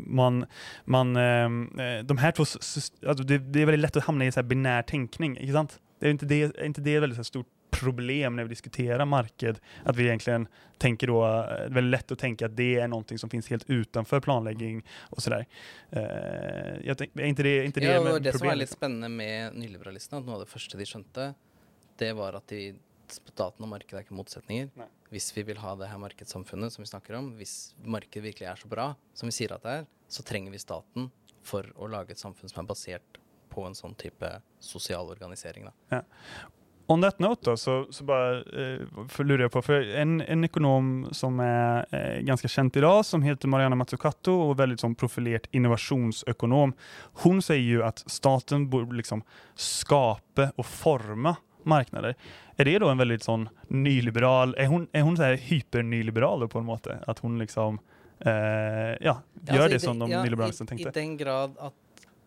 [0.05, 0.45] man,
[0.85, 4.39] man, eh, de här två, alltså det, det är väldigt lätt att hamna i så
[4.39, 5.79] här binär tänkning, inte sant?
[5.99, 8.49] Det är inte det, är inte det ett väldigt så här stort problem när vi
[8.49, 12.79] diskuterar marked, att vi egentligen tänker då, det är väldigt lätt att tänka att det
[12.79, 15.45] är någonting som finns helt utanför planläggning och sådär.
[15.95, 18.59] Uh, jag tänk, är inte det, är inte det Ja, det som var er litt
[18.59, 18.77] liksom?
[18.77, 21.33] spennende med nyliberalistene, at noe av det første de skjønte,
[22.01, 22.75] det var at de,
[23.17, 24.69] staten og markedet er ikke motsetninger.
[24.79, 24.87] Nei.
[25.11, 28.61] Hvis vi vil ha det her markedssamfunnet som vi snakker om, hvis markedet virkelig er
[28.61, 31.11] så bra som vi sier at det er, så trenger vi staten
[31.45, 33.21] for å lage et samfunn som er basert
[33.51, 34.29] på en sånn type
[34.63, 35.67] sosial organisering.
[35.89, 36.03] Da.
[36.91, 40.89] On that note da, så, så bare eh, lurer jeg på, for en, en økonom
[41.15, 46.73] som er eh, kjent i dag, som heter Mariana Mazzucato og veldig sånn, profilert innovasjonsøkonom,
[47.23, 49.23] hun sier jo at staten bør liksom
[49.55, 52.15] skape og forma marknader.
[52.55, 56.59] Är det då en väldigt sån nyliberal, är hon, är hon så här hypernyliberal på
[56.59, 57.03] en måte?
[57.07, 57.79] Att hon liksom
[58.19, 61.73] eh, ja, Ja, gör altså, det som de ja, nyliberalisterna i, I den grad at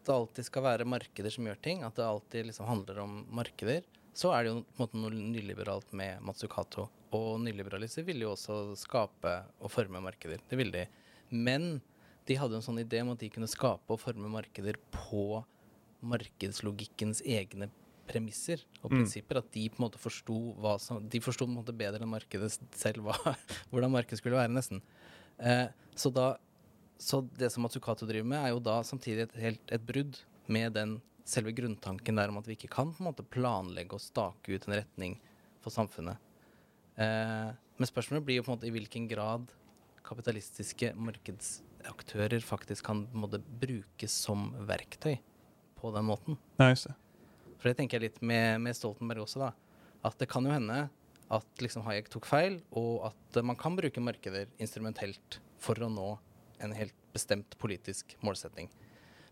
[0.07, 3.83] det alltid skal være markeder som gjør ting, at det alltid liksom handler om markeder,
[4.15, 6.89] så er det jo på en måte noe nyliberalt med Matsukato.
[7.15, 10.43] Og nyliberalister ville jo også skape og forme markeder.
[10.49, 10.85] Det ville de.
[11.31, 11.81] Men
[12.29, 15.43] de hadde en sånn idé om at de kunne skape og forme markeder på
[16.05, 17.71] markedslogikkens egne
[18.07, 18.99] premisser og Mm.
[19.03, 19.39] prinsipper.
[19.41, 22.11] At de på en måte forsto hva som De forsto på en måte bedre enn
[22.13, 23.17] markedet selv hva,
[23.71, 24.83] hvordan markedet skulle være, nesten.
[25.39, 26.37] Eh, så da
[26.99, 30.73] så det som Matsukato driver med, er jo da samtidig et, helt, et brudd med
[30.77, 34.55] den selve grunntanken der om at vi ikke kan på en måte planlegge og stake
[34.55, 35.17] ut en retning
[35.61, 36.17] for samfunnet.
[36.97, 39.51] Eh, men spørsmålet blir jo på en måte i hvilken grad
[40.07, 45.17] kapitalistiske markedsaktører faktisk kan på en måte brukes som verktøy
[45.81, 46.39] på den måten.
[46.61, 46.95] Just det.
[47.65, 49.47] For det tenker jeg litt med, med Stoltenberg også, da.
[50.05, 50.83] At det kan jo hende
[51.33, 56.11] at liksom Hayek tok feil, og at man kan bruke markeder instrumentelt for å nå
[56.61, 58.69] en helt bestemt politisk målsetting.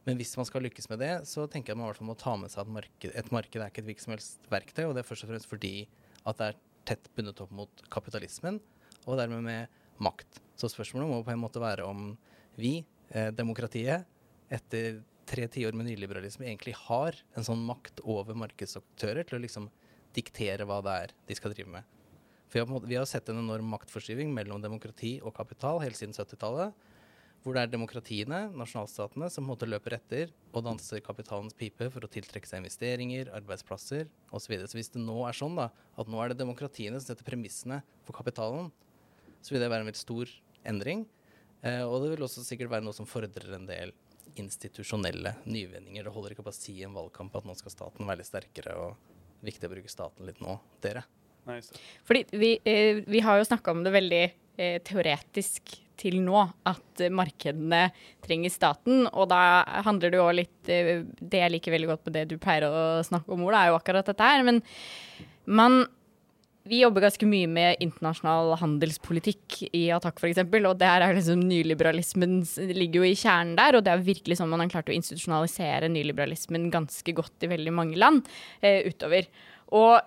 [0.09, 2.09] Men hvis man skal lykkes med det, så tenker jeg at man i hvert fall
[2.09, 4.87] må ta med seg at marked, et marked er ikke et hvilket som helst verktøy,
[4.87, 5.77] og det er først og fremst fordi
[6.25, 8.65] at det er tett bundet opp mot kapitalismen,
[9.05, 10.41] og dermed med makt.
[10.57, 12.15] Så spørsmålet må på en måte være om
[12.57, 12.79] vi,
[13.13, 14.09] eh, demokratiet,
[14.49, 19.69] etter tre tiår med nyliberalisme, egentlig har en sånn makt over markedsaktører til å liksom
[20.13, 21.89] diktere hva det er de skal drive med.
[22.53, 26.75] For vi har, sett en enorm maktforskyving mellom demokrati og kapital helt siden 70-tallet.
[27.43, 32.11] Hvor det er demokratiene, nasjonalstatene, som måte løper etter og danser kapitalens pipe for å
[32.13, 34.45] tiltrekke seg investeringer, arbeidsplasser osv.
[34.45, 34.69] Så, videre.
[34.71, 37.81] så hvis det nå er sånn da, at nå er det demokratiene som setter premissene
[38.05, 38.69] for kapitalen,
[39.43, 40.37] så vil det være en veldig stor
[40.69, 41.07] endring.
[41.65, 43.97] Eh, og det vil også sikkert være noe som fordrer en del
[44.41, 46.05] institusjonelle nyvinninger.
[46.05, 48.31] Det holder ikke bare å si i en valgkamp at nå skal staten være litt
[48.31, 50.57] sterkere, og viktig å bruke staten litt nå.
[50.85, 51.05] Dere.
[51.49, 51.59] Nei.
[52.07, 54.23] Fordi vi, eh, vi har jo snakka om det veldig
[54.57, 57.89] eh, teoretisk til nå, at markedene
[58.25, 59.07] trenger staten.
[59.11, 62.39] Og da handler det jo litt eh, Det jeg liker veldig godt på det du
[62.43, 64.47] pleier å snakke om, Ola, er jo akkurat dette her.
[64.47, 64.63] Men
[65.47, 65.83] man
[66.69, 70.43] vi jobber ganske mye med internasjonal handelspolitikk i Attack f.eks.
[70.45, 74.51] Og der er liksom nyliberalismen ligger jo i kjernen der, og det er virkelig sånn
[74.53, 78.31] man har klart å institusjonalisere nyliberalismen ganske godt i veldig mange land
[78.63, 79.27] eh, utover.
[79.75, 79.99] Og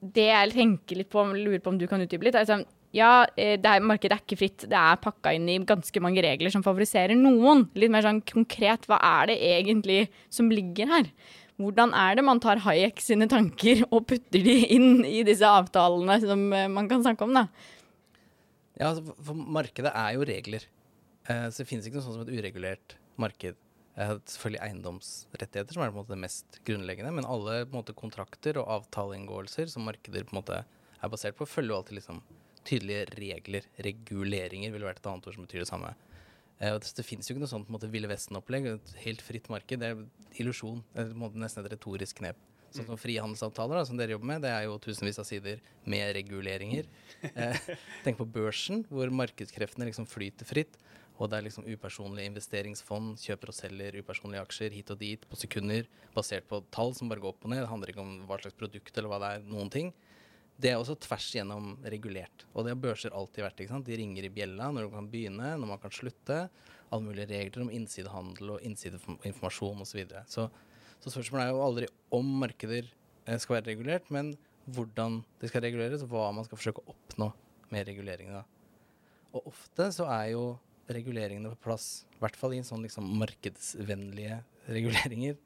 [0.00, 2.64] det jeg tenker litt på, lurer på om du kan utdype litt, er sånn
[2.96, 4.64] ja, eh, det er, markedet er ikke fritt.
[4.70, 7.68] Det er pakka inn i ganske mange regler som favoriserer noen.
[7.78, 10.00] Litt mer sånn konkret, hva er det egentlig
[10.32, 11.12] som ligger her?
[11.60, 16.16] Hvordan er det man tar Hayek sine tanker og putter de inn i disse avtalene
[16.22, 17.46] som eh, man kan snakke om, da?
[18.80, 20.64] Ja, altså, for markedet er jo regler.
[21.28, 23.58] Eh, så det finnes ikke noe sånt som et uregulert marked.
[24.00, 27.80] Eh, selvfølgelig eiendomsrettigheter som er på en måte det mest grunnleggende, men alle på en
[27.82, 32.00] måte, kontrakter og avtaleinngåelser som markeder på en måte er basert på, følger jo alltid
[32.00, 32.22] liksom
[32.68, 33.68] tydelige regler.
[33.84, 35.92] Reguleringer ville vært et annet ord som betyr det samme.
[36.60, 38.68] Eh, det, det finnes jo ikke noe sånt på en måte, Ville Vesten-opplegg.
[38.76, 39.80] Et helt fritt marked.
[39.80, 40.84] Det er illusjon.
[40.94, 42.38] Nesten et retorisk knep.
[42.70, 46.12] Sånn som frihandelsavtaler, da, som dere jobber med, det er jo tusenvis av sider med
[46.18, 46.90] reguleringer.
[47.20, 47.56] Eh,
[48.00, 50.78] tenk på børsen, hvor markedskreftene liksom flyter fritt.
[51.20, 55.36] Og det er liksom upersonlige investeringsfond, kjøper og selger upersonlige aksjer hit og dit på
[55.36, 57.60] sekunder, basert på tall som bare går opp og ned.
[57.60, 59.92] Det handler ikke om hva slags produkt eller hva det er, noen ting.
[60.60, 62.44] Det er også tvers igjennom regulert.
[62.52, 63.62] Og det har børser alltid vært.
[63.62, 63.88] ikke sant?
[63.88, 66.40] De ringer i bjella når du kan begynne, når man kan slutte.
[66.90, 69.92] Alle mulige regler om innsidehandel og innsideinformasjon osv.
[69.92, 70.24] Så, videre.
[70.28, 70.50] så
[71.00, 72.88] Så spørsmålet er jo aldri om markeder
[73.24, 74.34] eh, skal være regulert, men
[74.68, 77.30] hvordan de skal reguleres, hva man skal forsøke å oppnå
[77.72, 78.42] med reguleringene.
[79.32, 80.44] Og ofte så er jo
[80.90, 85.38] reguleringene på plass, i hvert fall i sånn liksom markedsvennlige reguleringer,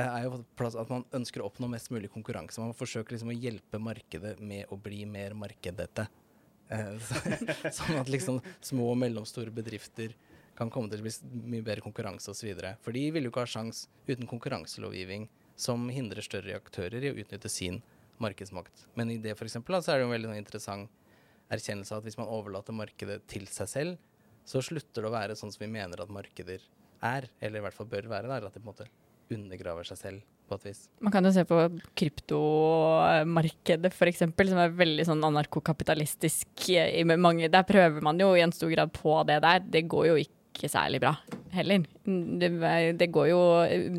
[0.00, 2.60] er jo plass at man ønsker å oppnå mest mulig konkurranse.
[2.62, 6.06] Man forsøker liksom å hjelpe markedet med å bli mer markedete.
[6.72, 7.12] Eh,
[7.78, 10.14] sånn at liksom små og mellomstore bedrifter
[10.56, 12.54] kan komme til å bli mye bedre konkurranse osv.
[12.84, 15.28] For de vil jo ikke ha sjans uten konkurranselovgivning
[15.60, 17.82] som hindrer større aktører i å utnytte sin
[18.22, 18.86] markedsmakt.
[18.96, 20.98] Men i det eksempel, så er det jo en veldig sånn interessant
[21.52, 24.12] erkjennelse at hvis man overlater markedet til seg selv,
[24.48, 26.64] så slutter det å være sånn som vi mener at markeder
[27.04, 28.30] er, eller i hvert fall bør være.
[28.30, 28.88] Der, at de på en måte
[29.34, 30.80] undergraver seg selv på et vis.
[31.02, 31.58] Man kan jo se på
[31.98, 36.48] kryptomarkedet f.eks., som er veldig sånn anarkokapitalistisk.
[36.68, 39.58] Der prøver man jo i en stor grad på det der.
[39.64, 41.16] Det går jo ikke særlig bra
[41.52, 41.84] heller.
[42.04, 42.48] Det,
[42.98, 43.40] det, går jo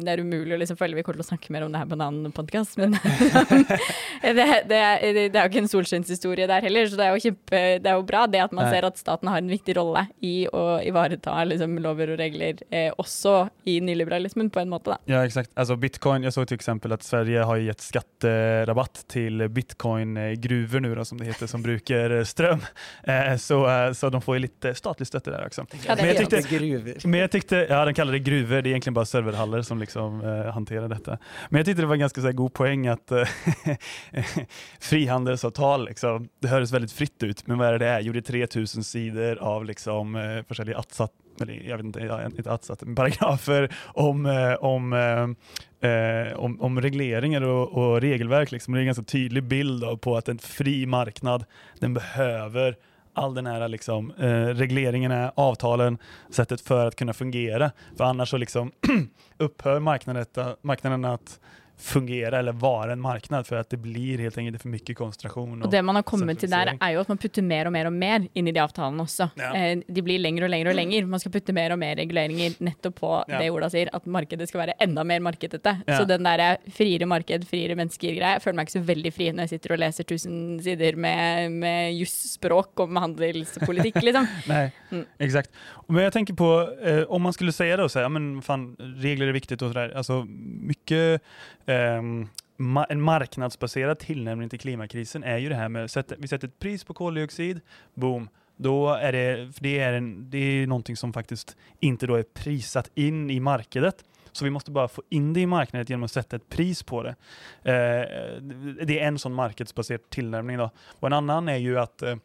[0.03, 1.87] Det er umulig å liksom følge vi kommer til å snakke mer om det her
[1.87, 2.95] på en annen podkast, men
[4.21, 7.61] det, det, det, er jo ikke en solskinnshistorie der heller, så det er jo kjempe
[7.83, 8.73] Det er jo bra det at man Nei.
[8.75, 12.89] ser at staten har en viktig rolle i å ivareta liksom, lover og regler, eh,
[12.99, 13.35] også
[13.69, 14.99] i nyliberalismen, på en måte, da.
[15.09, 15.53] Ja, eksakt.
[15.59, 21.21] Altså bitcoin Jeg så til eksempel at Sverige har gitt skatterabatt til bitcoin-gruver nå, som
[21.21, 22.63] det heter, som bruker strøm.
[23.07, 25.65] Eh, så, eh, så de får jo litt statlig støtte der også.
[25.85, 28.93] Ja, men jeg tykte, men jeg tykte, ja, den kaller det gruvor, det är egentligen
[28.93, 31.17] bara serverhaller som liksom, eh, hanterar detta.
[31.49, 33.27] Men jag tyckte det var en ganska här, god poäng att eh,
[34.79, 37.99] frihandelsavtal, liksom, det hördes väldigt fritt ut, men vad är det det är?
[37.99, 42.25] Jo, det är 3000 sidor av liksom, eh, försäljning attsat, eller jag vet inte, ja,
[42.25, 44.93] inte attsat, paragrafer om, eh, om
[45.83, 48.51] Eh, om, om, regleringar och, och regelverk.
[48.51, 48.73] Liksom.
[48.73, 51.45] Det är en ganska tydlig bild av på att en fri marknad
[51.79, 52.75] den behöver
[53.13, 55.97] all den här liksom, eh, regleringarna, avtalen,
[56.29, 57.71] sättet för att kunna fungera.
[57.97, 58.71] För annars så liksom
[59.37, 60.25] upphör marknaden,
[60.61, 61.39] marknaden att
[61.77, 65.55] fungere eller være en marknad, for at det blir helt enkelt for mye konsentrasjon.
[65.57, 67.73] Og, og det man har kommet til der, er jo at man putter mer og
[67.75, 69.29] mer og mer inn i de avtalene også.
[69.39, 69.49] Ja.
[69.57, 71.03] Eh, de blir lengre og lengre og lengre.
[71.09, 73.41] Man skal putte mer og mer reguleringer nettopp på ja.
[73.41, 75.75] det Ola sier, at markedet skal være enda mer markedete.
[75.87, 75.97] Ja.
[75.97, 76.43] Så den der
[76.77, 79.83] friere marked, friere mennesker-greia, jeg føler meg ikke så veldig fri når jeg sitter og
[79.83, 84.29] leser tusen sider med, med jusspråk om handelspolitikk, liksom.
[84.51, 85.03] Nei, mm.
[85.25, 85.51] exakt.
[85.89, 86.51] Men jeg tenker på,
[86.85, 88.71] eh, om man skulle si det og si ja, men fan,
[89.03, 91.03] regler er viktig og sånn, altså mye
[92.57, 96.59] ma en marknadsbaserad tillnärmning till klimatkrisen är ju det här med att vi sätter ett
[96.59, 97.61] pris på koldioxid,
[97.93, 102.23] boom, då är det, det är, en, det är någonting som faktiskt inte då är
[102.23, 104.03] prisat in i markedet.
[104.33, 107.03] Så vi måste bara få in det i marknaden genom att sätta ett pris på
[107.03, 107.15] det.
[107.63, 108.41] Eh,
[108.85, 110.57] det är en sån marknadsbaserad tillnärmning.
[110.57, 110.69] Då.
[110.99, 112.15] Och en annan är ju att eh,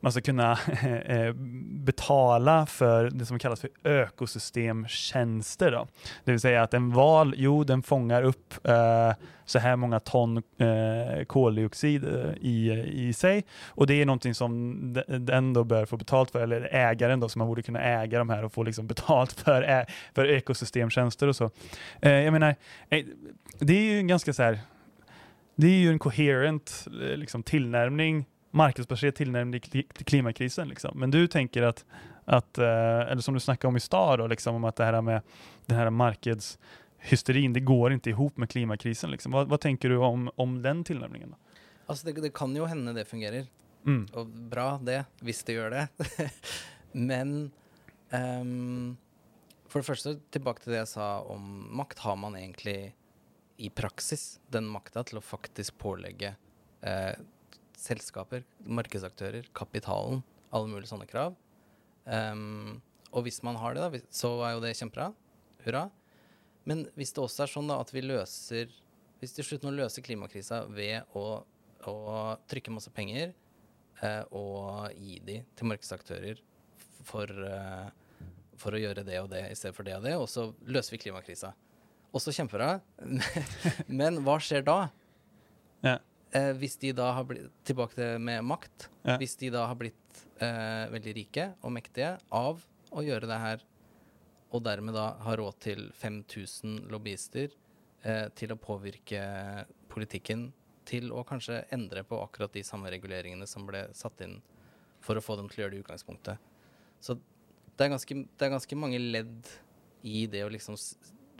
[0.00, 0.52] man ska kunna
[1.06, 1.32] eh,
[1.70, 5.70] betala för det som kallas för ökosystemtjänster.
[5.70, 5.86] Då.
[6.24, 9.12] Det vill säga att en val, jo den fångar upp eh,
[9.44, 13.44] så här många ton eh, koldioxid eh, i, i sig.
[13.66, 17.38] Och det är någonting som den då bör få betalt för, eller ägaren då, som
[17.38, 21.50] man borde kunna äga de här och få liksom betalt för, för ekosystemtjänster och så.
[22.02, 22.54] Eh, jag menar,
[22.88, 23.04] eh,
[23.58, 24.58] det är ju en ganska så här,
[25.56, 30.68] det är ju en coherent eh, liksom, tillnärmning, marknadsbaserad tillnärmning till klimatkrisen.
[30.68, 30.98] Liksom.
[30.98, 31.84] Men du tänker att,
[32.24, 35.22] att eller som du snackade om i stad, då, liksom, om att det här med
[35.66, 36.58] den här markeds
[37.04, 39.10] hysterin, det går inte ihop med klimatkrisen.
[39.10, 39.32] Liksom.
[39.32, 41.34] Vad, vad, tänker du om, om den tilnærmingen?
[41.86, 43.46] Alltså det, det kan jo hende det fungerer.
[43.84, 44.04] Mm.
[44.16, 45.86] Og bra det, hvis det gjør det.
[47.10, 47.34] Men
[48.10, 48.94] um,
[49.68, 52.04] for det første, tilbake til det jeg sa om makt.
[52.04, 52.94] Har man egentlig
[53.58, 56.32] i praksis den makta til å faktisk pålegge
[56.86, 57.14] eh,
[57.78, 60.22] selskaper, markedsaktører, kapitalen,
[60.54, 61.34] alle mulige sånne krav?
[62.06, 62.80] Um,
[63.14, 65.10] og hvis man har det, da, så er jo det kjempebra.
[65.66, 65.88] Hurra.
[66.68, 68.70] Men hvis det også er sånn da at vi løser
[69.20, 71.42] Hvis til slutt nå løser klimakrisa ved å,
[71.88, 71.96] å
[72.50, 73.32] trykke masse penger
[74.34, 76.40] og gi de til markedsaktører
[77.04, 77.90] for, eh,
[78.60, 80.96] for å gjøre det og det i stedet for det og det, og så løser
[80.96, 81.52] vi klimakrisa.
[82.14, 82.78] Også kjempebra.
[84.00, 84.78] Men hva skjer da?
[85.84, 85.98] Ja.
[86.34, 88.88] Eh, hvis de da har blitt Tilbake til med makt.
[89.06, 89.18] Ja.
[89.20, 92.62] Hvis de da har blitt eh, veldig rike og mektige av
[92.94, 93.62] å gjøre det her,
[94.54, 97.54] og dermed da har råd til 5000 lobbyister
[98.06, 99.24] eh, til å påvirke
[99.90, 100.52] politikken
[100.88, 104.38] til å kanskje endre på akkurat de samme reguleringene som ble satt inn
[105.04, 106.52] for å få dem til å gjøre det i utgangspunktet.
[107.04, 107.18] Så
[107.74, 109.50] det er ganske, det er ganske mange ledd
[110.04, 110.78] i det å liksom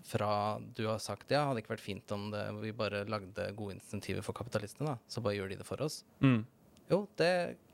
[0.05, 3.79] fra du har sagt ja, hadde ikke vært fint om det, vi bare lagde gode
[3.79, 6.03] insentiver for kapitalistene, da, så bare gjør de det for oss.
[6.21, 6.43] Mm.
[6.91, 7.31] Jo, det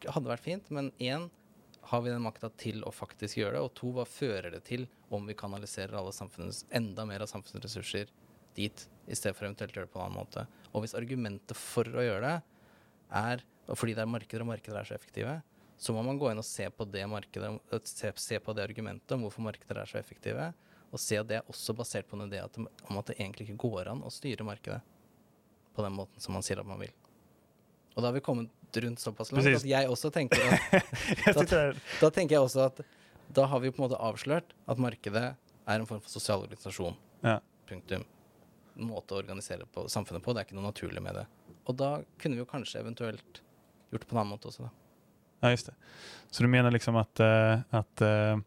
[0.06, 1.26] hadde vært fint, men én,
[1.90, 3.64] har vi den makta til å faktisk gjøre det?
[3.66, 7.66] Og to, hva fører det til om vi kanaliserer alle samfunnets, enda mer av samfunnets
[7.66, 8.12] ressurser
[8.54, 10.46] dit, i stedet for eventuelt å gjøre det på en annen måte?
[10.70, 12.36] Og hvis argumentet for å gjøre det
[13.20, 13.46] er
[13.78, 15.36] fordi det er markeder, og markeder er så effektive,
[15.80, 17.52] så må man gå inn og se på det markedet,
[17.88, 20.50] se, se på det argumentet om hvorfor markeder er så effektive,
[20.90, 23.46] og se at det er også basert på en idé at om at det egentlig
[23.46, 24.80] ikke går an å styre markedet
[25.76, 26.92] på den måten som man sier at man vil.
[27.94, 29.64] Og da har vi kommet rundt såpass langt Precis.
[29.64, 31.62] at jeg også tenker at da,
[32.02, 32.82] da tenker jeg også at
[33.30, 36.96] da har vi på en måte avslørt at markedet er en form for sosial organisasjon.
[37.22, 37.38] Ja.
[37.70, 38.04] Punktum.
[38.80, 40.34] Måte å organisere på, samfunnet på.
[40.34, 41.26] Det er ikke noe naturlig med det.
[41.68, 41.90] Og da
[42.20, 43.42] kunne vi jo kanskje eventuelt
[43.90, 44.72] gjort det på en annen måte også, da.
[45.40, 45.74] Ja, just det.
[46.30, 48.40] Så du mener liksom at, uh, at uh,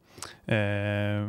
[0.46, 1.24] eh,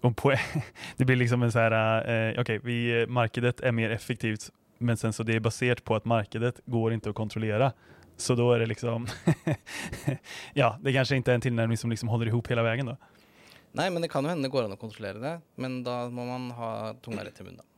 [0.00, 0.14] om
[0.96, 5.24] det blir liksom en sånn eh, okej, vi, markedet er mer effektivt, men sen så
[5.24, 7.72] det er basert på at markedet går ikke å kontrollere.
[8.20, 9.06] Så da er det liksom,
[10.60, 12.98] ja, det kanskje ikke er en tilnærming som liksom håller ihop hele veien, da.
[13.76, 15.34] Nei, men det kan jo hende det går an å kontrollere det.
[15.62, 16.70] Men da må man ha
[17.04, 17.69] tunga rett i munnen, da.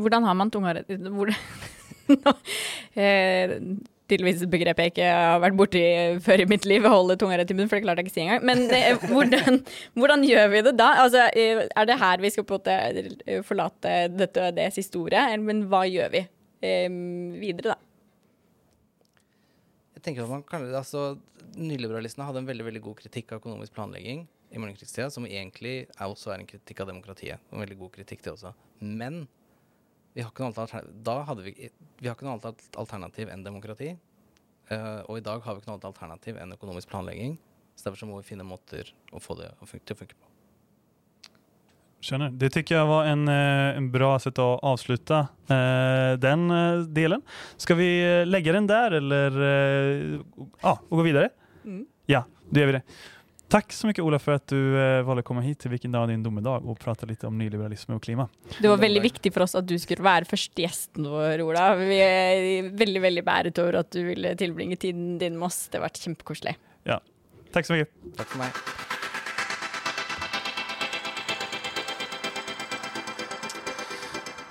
[0.00, 1.30] Hvordan har man tunga rett hvor,
[3.00, 3.58] eh,
[4.04, 5.82] Tydeligvis et begrep jeg ikke har vært borti
[6.20, 8.12] før i mitt liv, å holde tunga rett i munnen, for det klarte jeg ikke
[8.12, 8.42] å si engang.
[8.44, 9.60] Men eh, hvordan,
[9.96, 10.88] hvordan gjør vi det da?
[11.06, 12.74] Altså, eh, er det her vi skal på en måte
[13.24, 15.22] eh, forlate dette og dets historie?
[15.40, 16.98] Men hva gjør vi eh,
[17.40, 17.78] videre, da?
[19.96, 21.14] Jeg tenker at man kan, altså,
[21.56, 26.34] Nyliberalistene hadde en veldig veldig god kritikk av økonomisk planlegging i mellomkrigstida, som egentlig også
[26.34, 27.40] er en kritikk av demokratiet.
[27.54, 28.52] En veldig god kritikk, det også.
[28.84, 29.22] Men
[30.14, 33.32] vi har ikke noe annet alternativ, da hadde vi, vi har ikke noe annet alternativ
[33.34, 33.94] enn demokrati.
[34.70, 37.34] Eh, og i dag har vi ikke noe annet alternativ enn økonomisk planlegging.
[37.74, 40.30] Så derfor så må vi finne måter å få det til å funke på.
[42.04, 42.30] Skjønner.
[42.36, 47.22] Det tycker jag var en, eh, en bra sätt att avsluta eh, den eh, delen.
[47.56, 50.20] Ska vi legge lägga den der eller eh,
[50.62, 51.28] ja, och gå videre?
[51.64, 51.86] Mm.
[52.06, 52.82] Ja, då gjør vi det.
[53.54, 56.08] Tack så mycket Ola för att du eh, valde att komma hit till Vilken dag
[56.08, 58.28] din domedag och prata lite om nyliberalism och klima.
[58.58, 61.68] Det var veldig viktig for oss at du skulle være første gjesten vår, Ola.
[61.78, 65.68] Vi er veldig veldig bæret over at du ville tilbringe tiden din med oss.
[65.68, 66.56] Det har vært kjempekoselig.
[67.54, 67.94] Tack så mycket.
[68.18, 68.83] Takk for meg.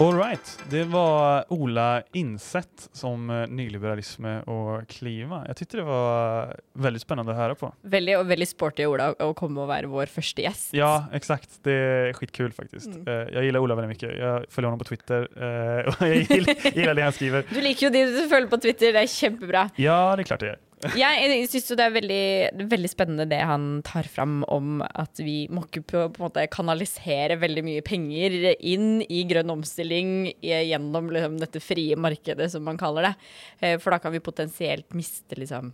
[0.03, 5.45] All right, det var Ola Insett som nyliberalisme og klima.
[5.47, 6.51] Jeg syntes det var
[6.83, 7.69] veldig spennende å høre på.
[7.93, 10.73] Veldig og veldig sporty Ola å komme og være vår første gjest.
[10.75, 11.55] Ja, exakt.
[11.63, 12.91] Det er skitkul faktisk.
[12.91, 13.07] Mm.
[13.31, 14.11] Jeg liker Ola veldig mye.
[14.19, 15.29] Jeg følger ham på Twitter
[15.93, 17.47] og jeg jag gillar, gillar det han skriver.
[17.53, 19.65] Du liker jo de du følger på Twitter, det er kjempebra.
[19.79, 20.61] Ja, det er klart det är.
[20.97, 22.23] Jeg syns jo det er veldig,
[22.71, 26.47] veldig spennende det han tar fram om at vi må ikke på, på en måte
[26.53, 32.79] kanalisere veldig mye penger inn i grønn omstilling gjennom liksom, dette frie markedet, som man
[32.81, 33.15] kaller det.
[33.61, 35.71] Eh, For da kan vi potensielt miste liksom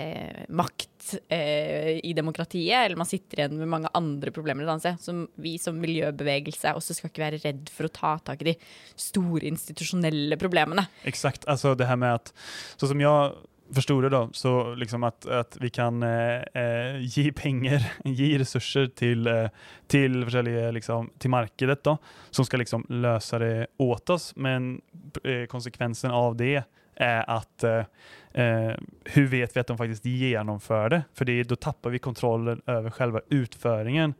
[0.00, 5.02] eh, makt eh, i demokratiet, eller man sitter igjen med mange andre problemer et annet.
[5.04, 8.58] Som vi som miljøbevegelse også skal ikke være redd for å ta tak i de
[8.96, 10.88] store institusjonelle problemene.
[11.08, 12.32] Exakt, Altså det her med at
[12.78, 13.34] Sånn som jag
[13.74, 18.86] förstod det då, så liksom att, att vi kan eh, eh, ge pengar, ge resurser
[18.86, 19.48] till, eh,
[19.86, 20.26] till,
[20.72, 21.98] liksom, till markedet då,
[22.30, 24.80] som ska liksom lösa det åt oss, men
[25.24, 26.62] eh, konsekvensen av det
[26.96, 27.64] är att
[28.34, 28.74] eh, eh,
[29.04, 31.02] hur vet vi att de faktiskt genomför det?
[31.14, 34.14] För det, då tappar vi kontrollen över själva utföringen.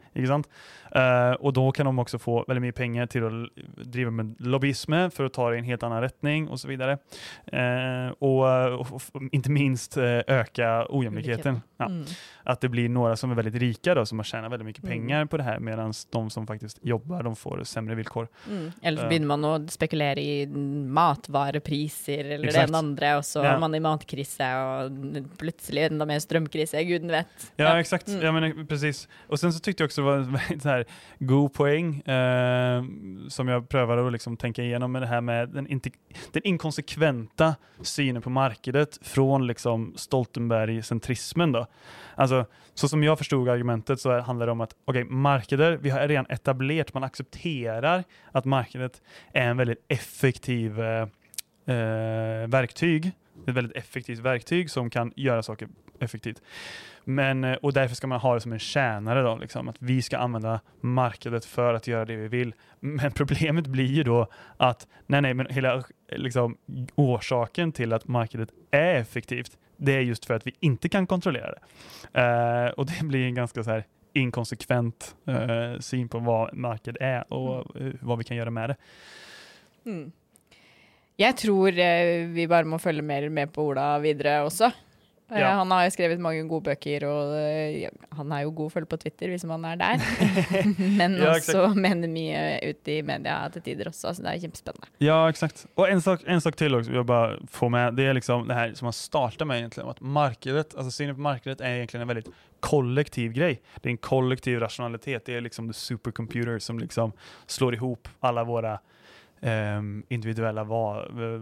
[0.94, 3.32] Eh, och då kan de också få väldigt mycket pengar till att
[3.86, 6.98] driva med lobbyisme för att ta det i en helt annan rättning och så vidare.
[7.46, 11.60] Eh, och, och, och, inte minst eh, öka ojämlikheten.
[11.76, 11.86] Ja.
[11.86, 12.04] Mm.
[12.42, 14.98] Att det blir några som är väldigt rika då, som har tjänat väldigt mycket Mm.
[14.98, 18.28] pengar på det här medan de som faktiskt jobbar de får sämre villkor.
[18.50, 18.72] Mm.
[18.82, 19.08] Eller så Ja.
[19.08, 20.46] begynner man å spekulere i
[20.88, 22.66] matvarepriser eller Exakt.
[22.66, 23.58] det ene andre, og så Ja.
[23.58, 27.48] man i matkrise og plutselig enda mer strømkrise, guden vet.
[27.56, 28.08] Ja, exakt.
[28.08, 28.22] Mm.
[28.22, 29.08] Ja, men, precis.
[29.28, 30.18] Och sen så tyckte jag också det var
[30.52, 30.84] en här
[31.18, 32.84] god poäng eh,
[33.28, 35.90] som jag prövade att liksom tänka igenom med det här med den, inte,
[36.32, 41.52] den inkonsekventa synen på markedet från liksom Stoltenberg-centrismen.
[41.52, 41.66] Då.
[42.14, 45.90] Alltså, så som jag förstod argumentet så handler handlar det om att okay, markeder, vi
[45.90, 49.02] har redan etablerat, man accepterar att markedet
[49.32, 51.08] är en väldigt effektiv eh,
[51.66, 53.12] eh, verktyg.
[53.46, 55.68] Ett väldigt effektivt verktyg som kan göra saker
[56.00, 56.42] effektivt.
[57.04, 60.02] Men, eh, och därför ska man ha det som en tjänare då, liksom, att vi
[60.02, 62.54] ska använda marknaden för att göra det vi vill.
[62.80, 64.26] Men problemet blir ju då
[64.56, 66.56] att nej, nej, men hela liksom,
[66.94, 71.54] orsaken till att marknaden är effektivt, det är just för att vi inte kan kontrollera
[71.54, 71.60] det.
[72.20, 77.32] Uh, och det blir en ganska så här inkonsekvent uh, syn på vad marknad är
[77.32, 78.76] och uh, vad vi kan göra med det.
[79.90, 80.12] Mm.
[81.20, 84.72] Jeg tror eh, vi bare må følge mer med på Ola videre også.
[85.30, 85.54] Eh, Ja.
[85.56, 88.90] Han har jo skrevet mange gode bøker, og eh, han er jo god å følge
[88.90, 90.02] på Twitter hvis man er der.
[90.98, 94.90] Men Ja, også mener mye ute i media til tider også, så det er kjempespennende.
[95.02, 95.64] Ja, exakt.
[95.78, 97.96] Og en sak, en sak til också bare jag få med.
[97.96, 101.16] Det er liksom det her som har starta med egentlig, om at markedet, altså synet
[101.16, 102.26] på markedet er egentlig en veldig
[102.60, 103.60] kollektiv grej.
[103.80, 105.24] Det er en kollektiv rasjonalitet.
[105.26, 107.14] Det er liksom the supercomputer som liksom
[107.46, 108.78] slår ihop alle våre
[110.08, 111.40] individuella va, eh,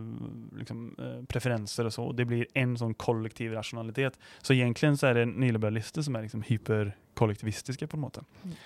[0.58, 2.12] liksom, eh, preferenser och så.
[2.12, 4.18] Det blir en sånn kollektiv rationalitet.
[4.42, 8.24] Så egentligen så er det nyliberalister som er liksom hyperkollektivistiske, på en måte.
[8.44, 8.56] Mm.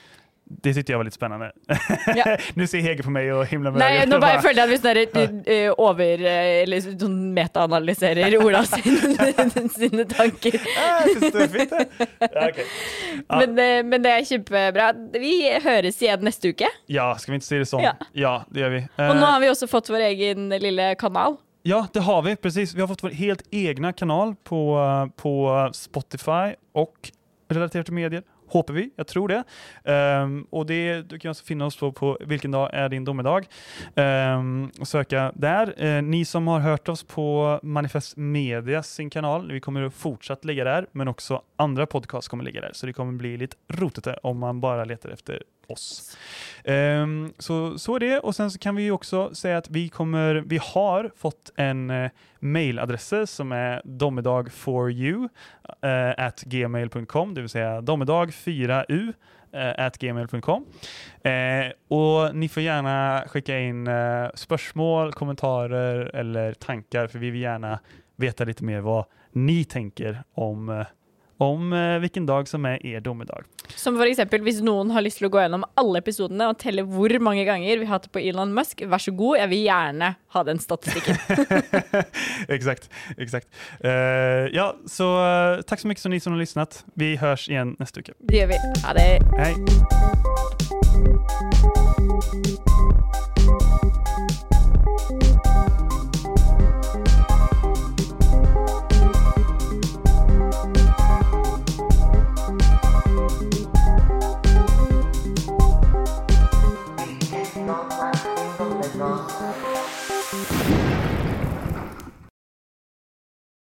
[0.49, 1.53] Det tyckte jag var lite spännande.
[2.17, 2.37] Ja.
[2.55, 5.71] nu ser Hege på mig och himlar med nå bare bara- føler jeg at vi
[5.79, 10.61] over eh, Eller metaanalyserer Ola sine, sine tanker.
[10.79, 11.03] Ah.
[12.21, 12.65] Ja, okay.
[13.29, 13.41] Ja.
[13.41, 14.93] Men, eh, men det er kjempebra.
[15.19, 15.33] Vi
[15.65, 16.69] høres igjen neste uke.
[16.87, 17.83] ja, ska vi inte si det sånn?
[17.83, 17.93] Ja.
[18.13, 18.81] Ja, det gör vi.
[18.99, 21.37] Og nå Eh, har vi også fått vår egen lille kanal.
[21.67, 22.37] ja, det har vi.
[22.37, 22.75] Precis.
[22.75, 27.11] Vi har fått vår helt egna kanal på, eh, på Spotify och
[27.51, 28.23] relaterat till medier.
[28.49, 29.43] Hoppas vi, Jeg tror det.
[29.85, 33.49] Um, och det, du kan alltså finne oss på, på Vilken dag er din domedag?
[33.95, 35.73] Um, og søke der.
[35.77, 40.65] Uh, ni som har hørt oss på Manifest Media, sin kanal, vi kommer fortsatt ligge
[40.65, 42.75] der, men også andre podkast kommer ligge der.
[42.75, 46.17] Så det kommer bli litt rotete om man bare leter efter oss.
[46.65, 48.19] Um, så, så det.
[48.19, 52.11] Och sen så kan vi också säga att vi kommer, vi har fått en uh,
[52.47, 55.29] mailadress som är domedag4u
[55.83, 59.13] eh, at gmail.com, det vill säga domedag4u
[59.53, 60.67] eh, at gmail.com.
[61.89, 67.79] Och ni får gärna skicka in eh, spörsmål, kommentarer eller tankar för vi vill gärna
[68.17, 70.85] veta lite mer vad ni tänker om,
[71.43, 73.45] om eh, vilken dag som er er dag.
[73.75, 77.13] Som eksempel hvis noen har lyst til å gå gjennom alle episodene og telle hvor
[77.21, 80.15] mange ganger vi har hatt det på Elon Musk, vær så god, jeg vil gjerne
[80.37, 81.17] ha den statistikken.
[82.57, 83.49] exakt, exakt.
[83.85, 86.85] Uh, ja, så uh, takk så mye som ni som har lyssnat.
[86.95, 88.13] Vi høres igjen neste uke.
[88.21, 88.59] Det gjør vi.
[88.87, 89.11] Ha det.
[89.41, 89.55] Hej!